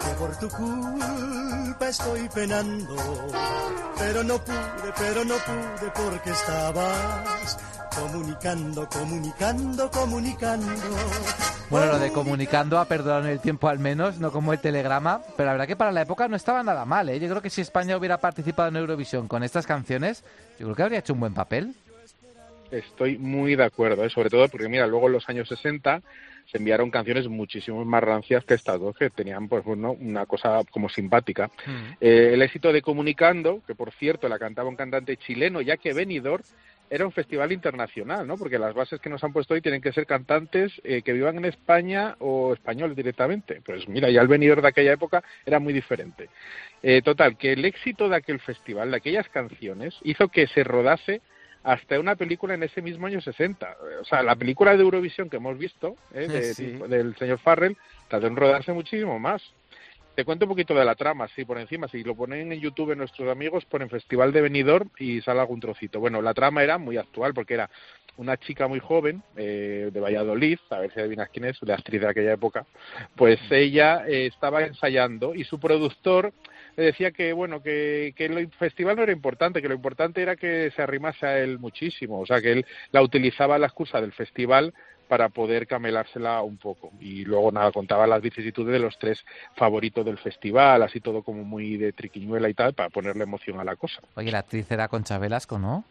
[0.00, 2.96] que por tu culpa estoy penando.
[3.98, 7.58] Pero no pude, pero no pude porque estabas
[7.96, 11.55] comunicando, comunicando, comunicando.
[11.68, 15.46] Bueno, lo de comunicando ha perdonado el tiempo al menos, no como el telegrama, pero
[15.46, 17.18] la verdad que para la época no estaba nada mal, ¿eh?
[17.18, 20.22] Yo creo que si España hubiera participado en Eurovisión con estas canciones,
[20.60, 21.74] yo creo que habría hecho un buen papel.
[22.70, 24.10] Estoy muy de acuerdo, ¿eh?
[24.10, 26.02] sobre todo porque, mira, luego en los años 60
[26.50, 30.60] se enviaron canciones muchísimo más rancias que estas dos, que tenían, pues, bueno, una cosa
[30.70, 31.50] como simpática.
[32.00, 35.92] Eh, el éxito de Comunicando, que por cierto la cantaba un cantante chileno, ya que
[35.92, 36.44] Benidorm
[36.88, 38.36] era un festival internacional, ¿no?
[38.36, 41.36] Porque las bases que nos han puesto hoy tienen que ser cantantes eh, que vivan
[41.38, 43.60] en España o españoles directamente.
[43.64, 46.28] Pues mira, ya el venidor de aquella época era muy diferente.
[46.82, 51.20] Eh, total, que el éxito de aquel festival, de aquellas canciones, hizo que se rodase
[51.64, 53.76] hasta una película en ese mismo año 60.
[54.00, 56.28] O sea, la película de Eurovisión que hemos visto, ¿eh?
[56.28, 56.78] de- Sí.
[56.88, 57.76] del señor Farrell,
[58.08, 59.42] tardó en rodarse muchísimo más.
[60.16, 61.88] Te cuento un poquito de la trama, sí, por encima.
[61.88, 66.00] Si lo ponen en YouTube nuestros amigos, ponen Festival de Benidorm y sale algún trocito.
[66.00, 67.68] Bueno, la trama era muy actual porque era
[68.16, 72.00] una chica muy joven eh, de Valladolid, a ver si adivinas quién es, la actriz
[72.00, 72.64] de aquella época.
[73.14, 76.32] Pues ella eh, estaba ensayando y su productor
[76.76, 80.34] le decía que bueno que, que el festival no era importante, que lo importante era
[80.34, 84.12] que se arrimase a él muchísimo, o sea que él la utilizaba la excusa del
[84.12, 84.72] festival
[85.08, 86.92] para poder camelársela un poco.
[87.00, 91.44] Y luego nada, contaba las vicisitudes de los tres favoritos del festival, así todo como
[91.44, 94.00] muy de triquiñuela y tal, para ponerle emoción a la cosa.
[94.14, 95.84] Oye, la actriz era Concha Velasco, ¿no?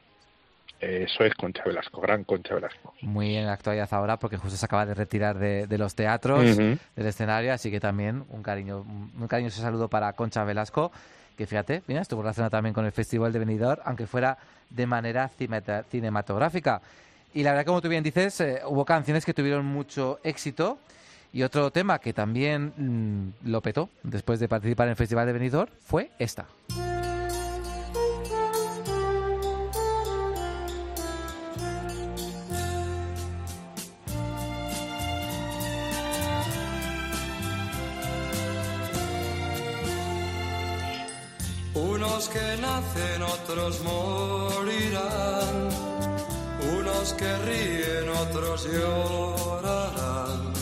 [0.79, 2.93] Eso es Concha Velasco, gran Concha Velasco.
[3.01, 6.57] Muy en la actualidad ahora porque justo se acaba de retirar de, de los teatros,
[6.57, 10.91] del escenario, así que también un cariño, un cariñoso saludo para Concha Velasco,
[11.37, 14.37] que fíjate, mira, estuvo relacionada también con el Festival de Benidorm, aunque fuera
[14.69, 15.29] de manera
[15.89, 16.81] cinematográfica.
[17.35, 20.79] Y la verdad, como tú bien dices, eh, hubo canciones que tuvieron mucho éxito.
[21.33, 25.33] Y otro tema que también mm, lo petó después de participar en el Festival de
[25.33, 26.47] Benidorm fue esta.
[41.73, 45.64] Unos que nacen, otros morirán.
[47.17, 50.53] Que ríen, otros llorarán.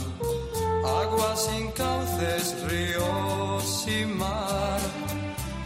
[0.86, 4.80] Agua sin cauces, ríos sin mar.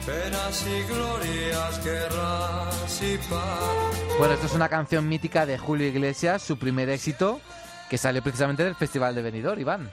[0.06, 4.18] Penas y glorias, guerras y paz.
[4.18, 7.42] Bueno, esto es una canción mítica de Julio Iglesias, su primer éxito,
[7.90, 9.92] que salió precisamente del Festival de Benidorm, Iván.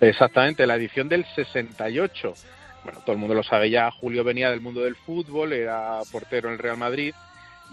[0.00, 2.34] Exactamente, la edición del 68.
[2.82, 6.48] Bueno, todo el mundo lo sabe ya, Julio venía del mundo del fútbol, era portero
[6.48, 7.14] en el Real Madrid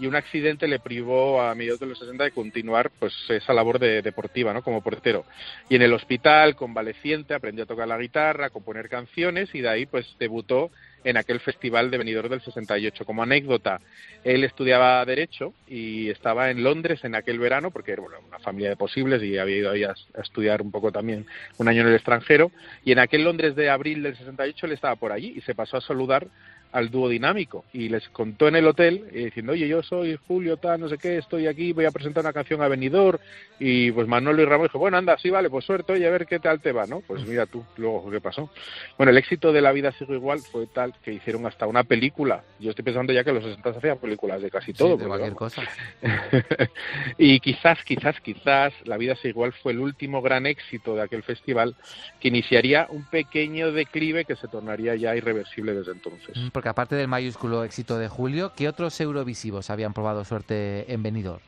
[0.00, 3.78] y un accidente le privó a mediados de los 60 de continuar pues esa labor
[3.78, 4.62] de, deportiva, ¿no?
[4.62, 5.26] Como portero.
[5.68, 9.68] Y en el hospital, convaleciente, aprendió a tocar la guitarra, a componer canciones y de
[9.68, 10.70] ahí pues debutó
[11.04, 13.04] en aquel festival de Benidorm del 68.
[13.04, 13.80] Como anécdota,
[14.24, 18.76] él estudiaba Derecho y estaba en Londres en aquel verano, porque era una familia de
[18.76, 21.26] posibles y había ido ahí a, a estudiar un poco también
[21.58, 22.50] un año en el extranjero.
[22.84, 25.76] Y en aquel Londres de abril del 68 él estaba por allí y se pasó
[25.76, 26.26] a saludar
[26.72, 30.56] al dúo dinámico y les contó en el hotel eh, diciendo oye yo soy Julio
[30.56, 33.18] tal no sé qué estoy aquí voy a presentar una canción a Benidorm
[33.58, 36.26] y pues Manolo y Ramón dijo bueno anda sí vale pues suerte oye a ver
[36.26, 38.50] qué tal te va no pues mira tú luego qué pasó
[38.96, 42.44] bueno el éxito de la vida sigue igual fue tal que hicieron hasta una película.
[42.58, 45.34] Yo estoy pensando ya que los 60 se hacían películas de casi todo de cualquier
[45.34, 45.62] cosa.
[47.18, 51.22] y quizás, quizás, quizás La vida es igual fue el último gran éxito de aquel
[51.22, 51.74] festival
[52.20, 56.36] que iniciaría un pequeño declive que se tornaría ya irreversible desde entonces.
[56.36, 61.02] Mm, Porque aparte del mayúsculo éxito de Julio, ¿qué otros eurovisivos habían probado suerte en
[61.02, 61.40] Benidorm?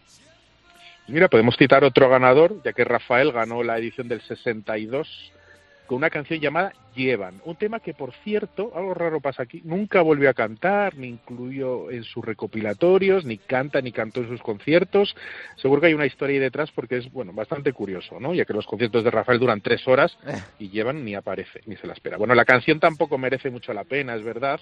[1.06, 5.32] Mira, podemos citar otro ganador, ya que Rafael ganó la edición del 62
[5.86, 10.02] con una canción llamada Llevan, un tema que por cierto, algo raro pasa aquí, nunca
[10.02, 15.16] volvió a cantar, ni incluyó en sus recopilatorios, ni canta ni cantó en sus conciertos.
[15.56, 18.34] Seguro que hay una historia ahí detrás porque es, bueno, bastante curioso, ¿no?
[18.34, 20.16] Ya que los conciertos de Rafael duran tres horas
[20.58, 22.18] y Llevan ni aparece, ni se la espera.
[22.18, 24.60] Bueno, la canción tampoco merece mucho la pena, es verdad.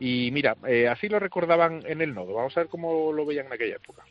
[0.00, 2.34] Y mira, eh, así lo recordaban en el nodo.
[2.34, 4.02] Vamos a ver cómo lo veían en aquella época.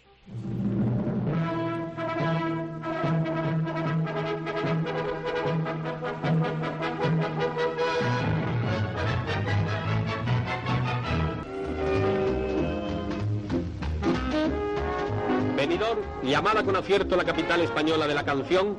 [15.76, 18.78] Benidorm, llamada con acierto la capital española de la canción,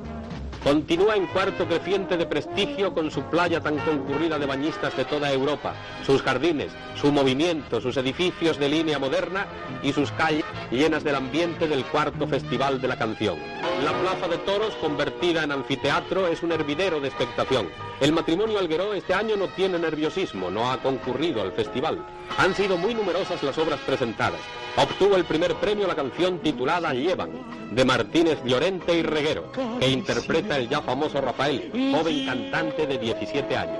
[0.63, 5.31] continúa en cuarto creciente de prestigio con su playa tan concurrida de bañistas de toda
[5.31, 9.45] Europa, sus jardines, su movimiento, sus edificios de línea moderna
[9.83, 13.37] y sus calles llenas del ambiente del cuarto Festival de la Canción.
[13.83, 17.69] La Plaza de Toros, convertida en anfiteatro, es un hervidero de expectación.
[17.99, 22.03] El matrimonio Algueró este año no tiene nerviosismo, no ha concurrido al festival.
[22.39, 24.41] Han sido muy numerosas las obras presentadas.
[24.77, 27.31] Obtuvo el primer premio la canción titulada Llevan,
[27.71, 33.57] de Martínez Llorente y Reguero, que interpreta el ya famoso Rafael, joven cantante de 17
[33.57, 33.79] años.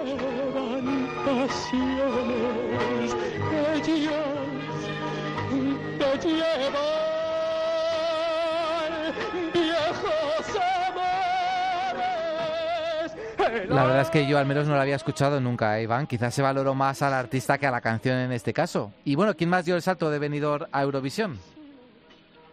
[13.69, 16.07] La verdad es que yo al menos no lo había escuchado nunca, ¿eh, Iván.
[16.07, 18.93] Quizás se valoró más al artista que a la canción en este caso.
[19.05, 21.39] Y bueno, ¿quién más dio el salto de Benidorm a Eurovisión?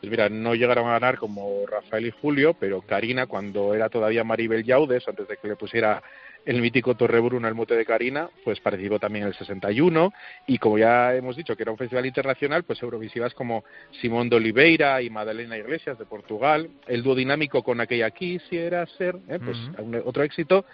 [0.01, 4.23] Pues mira, no llegaron a ganar como Rafael y Julio, pero Karina, cuando era todavía
[4.23, 6.03] Maribel Yaudes, antes de que le pusiera
[6.45, 10.13] el mítico Torre Bruno el mote de Karina, pues participó también en el 61
[10.47, 13.65] y como ya hemos dicho que era un festival internacional, pues eurovisivas como
[14.01, 19.17] Simón de Oliveira y Madalena Iglesias de Portugal, el dúo dinámico con aquella quisiera ser,
[19.29, 19.39] ¿eh?
[19.43, 19.57] pues
[20.05, 20.65] otro éxito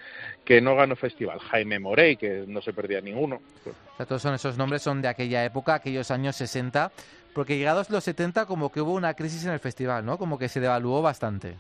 [0.45, 3.41] que no ganó festival, Jaime Morey, que no se perdía ninguno.
[3.65, 6.91] O sea, todos son esos nombres son de aquella época, aquellos años 60,
[7.35, 10.19] porque llegados los 70 como que hubo una crisis en el festival, ¿no?
[10.19, 11.57] Como que se devaluó bastante.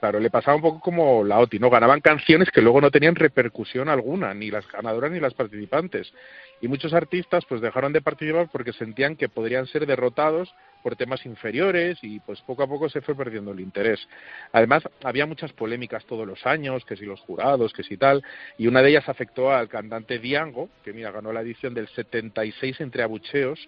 [0.00, 1.70] Claro, le pasaba un poco como la OTI, ¿no?
[1.70, 6.12] Ganaban canciones que luego no tenían repercusión alguna, ni las ganadoras ni las participantes.
[6.60, 11.24] Y muchos artistas pues dejaron de participar porque sentían que podrían ser derrotados por temas
[11.26, 14.06] inferiores y pues poco a poco se fue perdiendo el interés.
[14.52, 18.22] Además, había muchas polémicas todos los años, que si los jurados, que si tal,
[18.58, 22.80] y una de ellas afectó al cantante Diango, que mira, ganó la edición del 76
[22.80, 23.66] entre abucheos,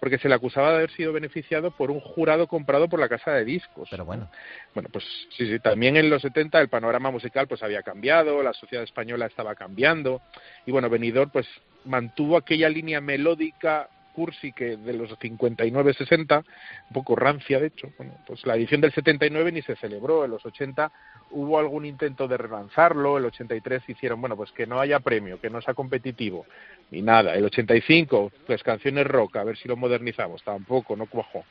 [0.00, 3.32] porque se le acusaba de haber sido beneficiado por un jurado comprado por la casa
[3.32, 3.88] de discos.
[3.90, 4.30] Pero bueno.
[4.74, 5.04] Bueno, pues
[5.36, 9.26] sí, sí, también en los 70 el panorama musical pues había cambiado, la sociedad española
[9.26, 10.22] estaba cambiando
[10.66, 11.46] y bueno, Benidorm pues
[11.84, 17.92] mantuvo aquella línea melódica cursi que de los 59-60, un poco rancia de hecho.
[17.98, 20.90] Bueno, pues la edición del 79 ni se celebró, en los 80
[21.32, 25.50] hubo algún intento de relanzarlo, el 83 hicieron, bueno, pues que no haya premio, que
[25.50, 26.46] no sea competitivo,
[26.90, 27.34] y nada.
[27.34, 31.44] El 85, pues canciones rock, a ver si lo modernizamos, tampoco, no cuajó.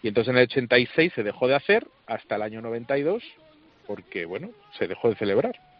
[0.00, 3.24] Y entonces en el 86 se dejó de hacer hasta el año 92,
[3.88, 5.71] porque, bueno, se dejó de celebrar.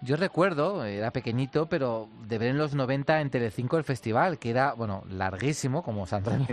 [0.00, 4.50] Yo recuerdo, era pequeñito, pero de ver en los 90 en Telecinco el festival, que
[4.50, 6.46] era, bueno, larguísimo, como Sanremo,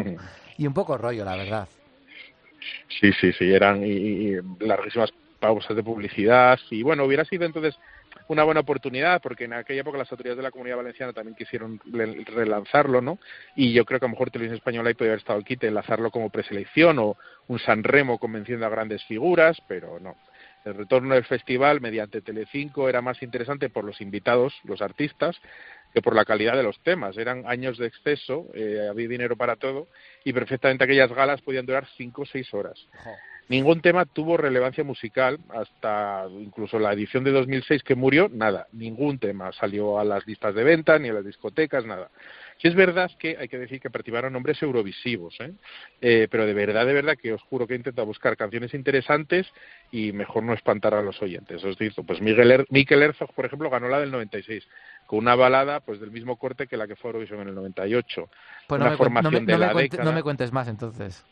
[0.58, 1.68] y un poco rollo, la verdad.
[3.00, 7.78] Sí, sí, sí, eran y, y larguísimas pausas de publicidad y bueno, hubiera sido entonces
[8.28, 11.80] una buena oportunidad porque en aquella época las autoridades de la Comunidad Valenciana también quisieron
[12.26, 13.20] relanzarlo, ¿no?
[13.56, 15.68] Y yo creo que a lo mejor Televisión Española ahí podría haber estado el quite,
[15.68, 17.18] enlazarlo como preselección o
[17.48, 20.16] un San Remo convenciendo a grandes figuras, pero no.
[20.66, 25.40] El retorno del festival mediante Telecinco era más interesante por los invitados, los artistas,
[25.94, 27.18] que por la calidad de los temas.
[27.18, 29.88] Eran años de exceso, eh, había dinero para todo
[30.24, 32.78] y perfectamente aquellas galas podían durar cinco o seis horas.
[33.48, 39.20] Ningún tema tuvo relevancia musical hasta incluso la edición de 2006 que murió, nada, ningún
[39.20, 42.10] tema salió a las listas de venta ni a las discotecas, nada.
[42.58, 45.52] Sí es verdad que hay que decir que participaron nombres eurovisivos, ¿eh?
[46.00, 49.46] Eh, pero de verdad, de verdad que os juro que he intentado buscar canciones interesantes
[49.92, 51.62] y mejor no espantar a los oyentes.
[51.66, 54.66] Os digo, pues Miguel er Mikel Herzog, por ejemplo, ganó la del 96
[55.06, 58.30] con una balada pues del mismo corte que la que fue Eurovisión en el 98.
[58.68, 60.04] Pues no una me, formación no me- de no me la década.
[60.06, 61.26] no me cuentes más entonces.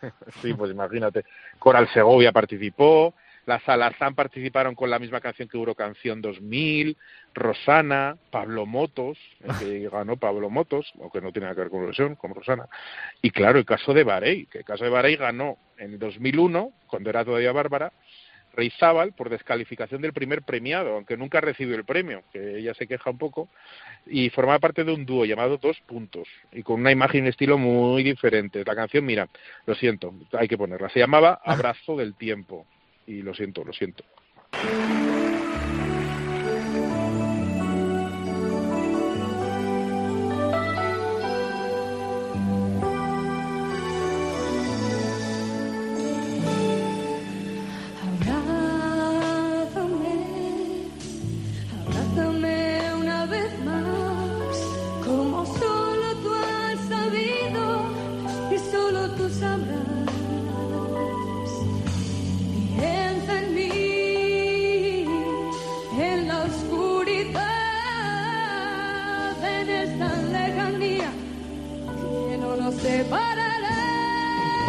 [0.42, 1.24] Sí, pues imagínate.
[1.58, 3.14] Coral Segovia participó,
[3.46, 6.96] la Salazán participaron con la misma canción que Eurocanción 2000,
[7.32, 9.18] Rosana, Pablo Motos,
[9.60, 12.68] que ganó Pablo Motos, aunque no tiene nada que ver con Eurovisión, con Rosana.
[13.22, 16.72] Y claro, el caso de Barey, que el caso de Barey ganó en el 2001,
[16.88, 17.92] cuando era todavía Bárbara,
[18.52, 22.88] Rey Zabal por descalificación del primer premiado, aunque nunca recibió el premio, que ella se
[22.88, 23.48] queja un poco,
[24.06, 27.28] y formaba parte de un dúo llamado Dos Puntos, y con una imagen y un
[27.28, 28.66] estilo muy diferentes.
[28.66, 29.28] La canción, mira,
[29.66, 32.66] lo siento, hay que ponerla, se llamaba Abrazo del Tiempo,
[33.06, 34.04] y lo siento, lo siento.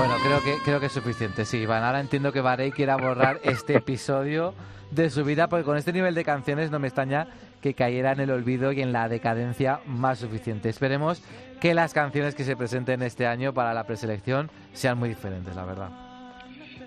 [0.08, 1.44] Bueno, creo que creo que es suficiente.
[1.44, 4.54] Sí, Iván, ahora entiendo que Barey quiera borrar este episodio
[4.90, 7.28] de su vida, porque con este nivel de canciones no me extraña
[7.62, 10.70] que cayera en el olvido y en la decadencia más suficiente.
[10.70, 11.22] Esperemos
[11.60, 15.66] que las canciones que se presenten este año para la preselección sean muy diferentes, la
[15.66, 15.90] verdad.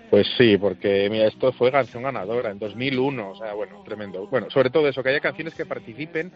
[0.09, 4.27] Pues sí, porque mira, esto fue canción ganadora en 2001, o sea, bueno, tremendo.
[4.27, 6.31] Bueno, sobre todo eso, que haya canciones que participen,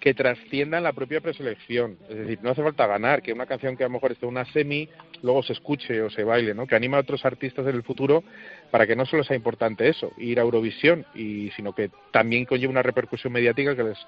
[0.00, 1.98] que trasciendan la propia preselección.
[2.08, 4.44] Es decir, no hace falta ganar, que una canción que a lo mejor esté una
[4.52, 4.88] semi,
[5.22, 6.66] luego se escuche o se baile, ¿no?
[6.66, 8.22] Que anime a otros artistas en el futuro
[8.70, 12.70] para que no solo sea importante eso, ir a Eurovisión, y sino que también conlleve
[12.70, 13.98] una repercusión mediática que les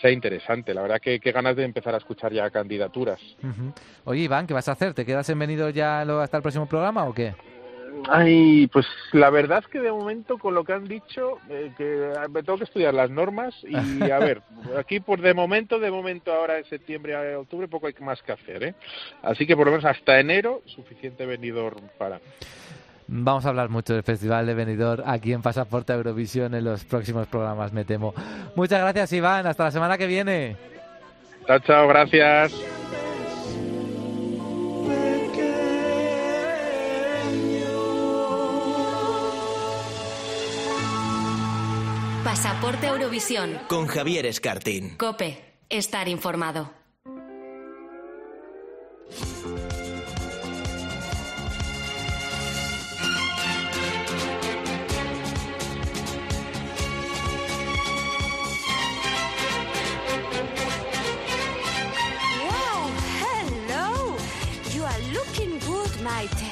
[0.00, 0.74] sea interesante.
[0.74, 3.20] La verdad que qué ganas de empezar a escuchar ya candidaturas.
[4.04, 4.94] Oye, Iván, ¿qué vas a hacer?
[4.94, 7.34] ¿Te quedas en venido ya hasta el próximo programa o qué?
[8.08, 12.12] Ay, pues la verdad es que de momento con lo que han dicho, eh, que
[12.30, 14.42] me tengo que estudiar las normas y a ver,
[14.78, 18.32] aquí por de momento, de momento ahora en septiembre a octubre poco hay más que
[18.32, 18.74] hacer, ¿eh?
[19.22, 22.20] Así que por lo menos hasta enero suficiente venidor para.
[23.08, 27.26] Vamos a hablar mucho del Festival de Benidorm aquí en Pasaporte Eurovisión en los próximos
[27.26, 28.14] programas, me temo.
[28.56, 29.46] Muchas gracias, Iván.
[29.46, 30.56] Hasta la semana que viene.
[31.46, 32.54] Chao, chao, gracias.
[42.32, 43.60] Pasaporte Eurovisión.
[43.68, 44.96] Con Javier Escartín.
[44.96, 45.58] Cope.
[45.68, 46.70] Estar informado.
[62.48, 62.88] Wow,
[63.20, 64.16] hello!
[64.72, 66.48] You are looking good, Maite.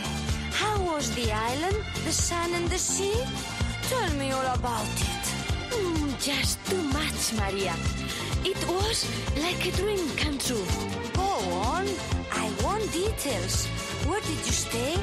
[0.53, 3.14] How was the island, the sun and the sea?
[3.89, 5.09] Tell me all about it.
[5.71, 7.75] Mm, just too much, Maria.
[8.45, 9.07] It was
[9.39, 10.64] like a dream come true.
[11.14, 11.31] Go
[11.73, 11.87] on.
[12.33, 13.66] I want details.
[14.07, 14.95] Where did you stay?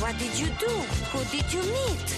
[0.00, 0.72] What did you do?
[1.12, 2.08] Who did you meet?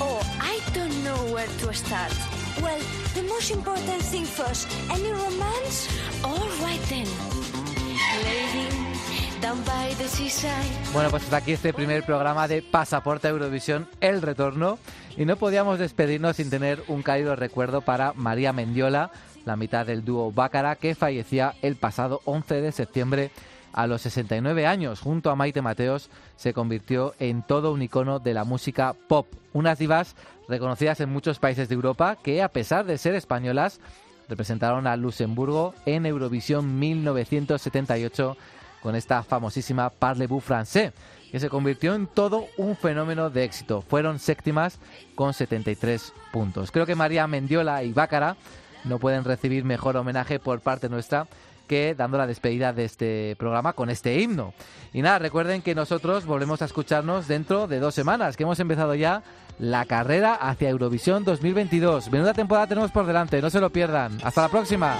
[0.00, 2.12] Oh, I don't know where to start.
[2.60, 2.80] Well,
[3.14, 4.68] the most important thing first.
[4.90, 5.88] Any romance?
[6.24, 7.06] All right then.
[8.24, 8.81] Lady,
[10.92, 14.78] Bueno, pues hasta aquí este primer programa de Pasaporte Eurovisión, El Retorno.
[15.16, 19.10] Y no podíamos despedirnos sin tener un cálido recuerdo para María Mendiola,
[19.44, 23.30] la mitad del dúo Bácara, que fallecía el pasado 11 de septiembre
[23.72, 25.00] a los 69 años.
[25.00, 29.26] Junto a Maite Mateos se convirtió en todo un icono de la música pop.
[29.52, 30.14] Unas divas
[30.48, 33.80] reconocidas en muchos países de Europa que, a pesar de ser españolas,
[34.28, 38.36] representaron a Luxemburgo en Eurovisión 1978
[38.82, 40.92] con esta famosísima Parlez-vous français,
[41.30, 43.82] que se convirtió en todo un fenómeno de éxito.
[43.82, 44.78] Fueron séptimas
[45.14, 46.70] con 73 puntos.
[46.70, 48.36] Creo que María Mendiola y Bácara
[48.84, 51.26] no pueden recibir mejor homenaje por parte nuestra
[51.68, 54.52] que dando la despedida de este programa con este himno.
[54.92, 58.94] Y nada, recuerden que nosotros volvemos a escucharnos dentro de dos semanas, que hemos empezado
[58.94, 59.22] ya
[59.58, 62.10] la carrera hacia Eurovisión 2022.
[62.10, 64.18] Menuda temporada tenemos por delante, no se lo pierdan.
[64.22, 64.96] Hasta la próxima.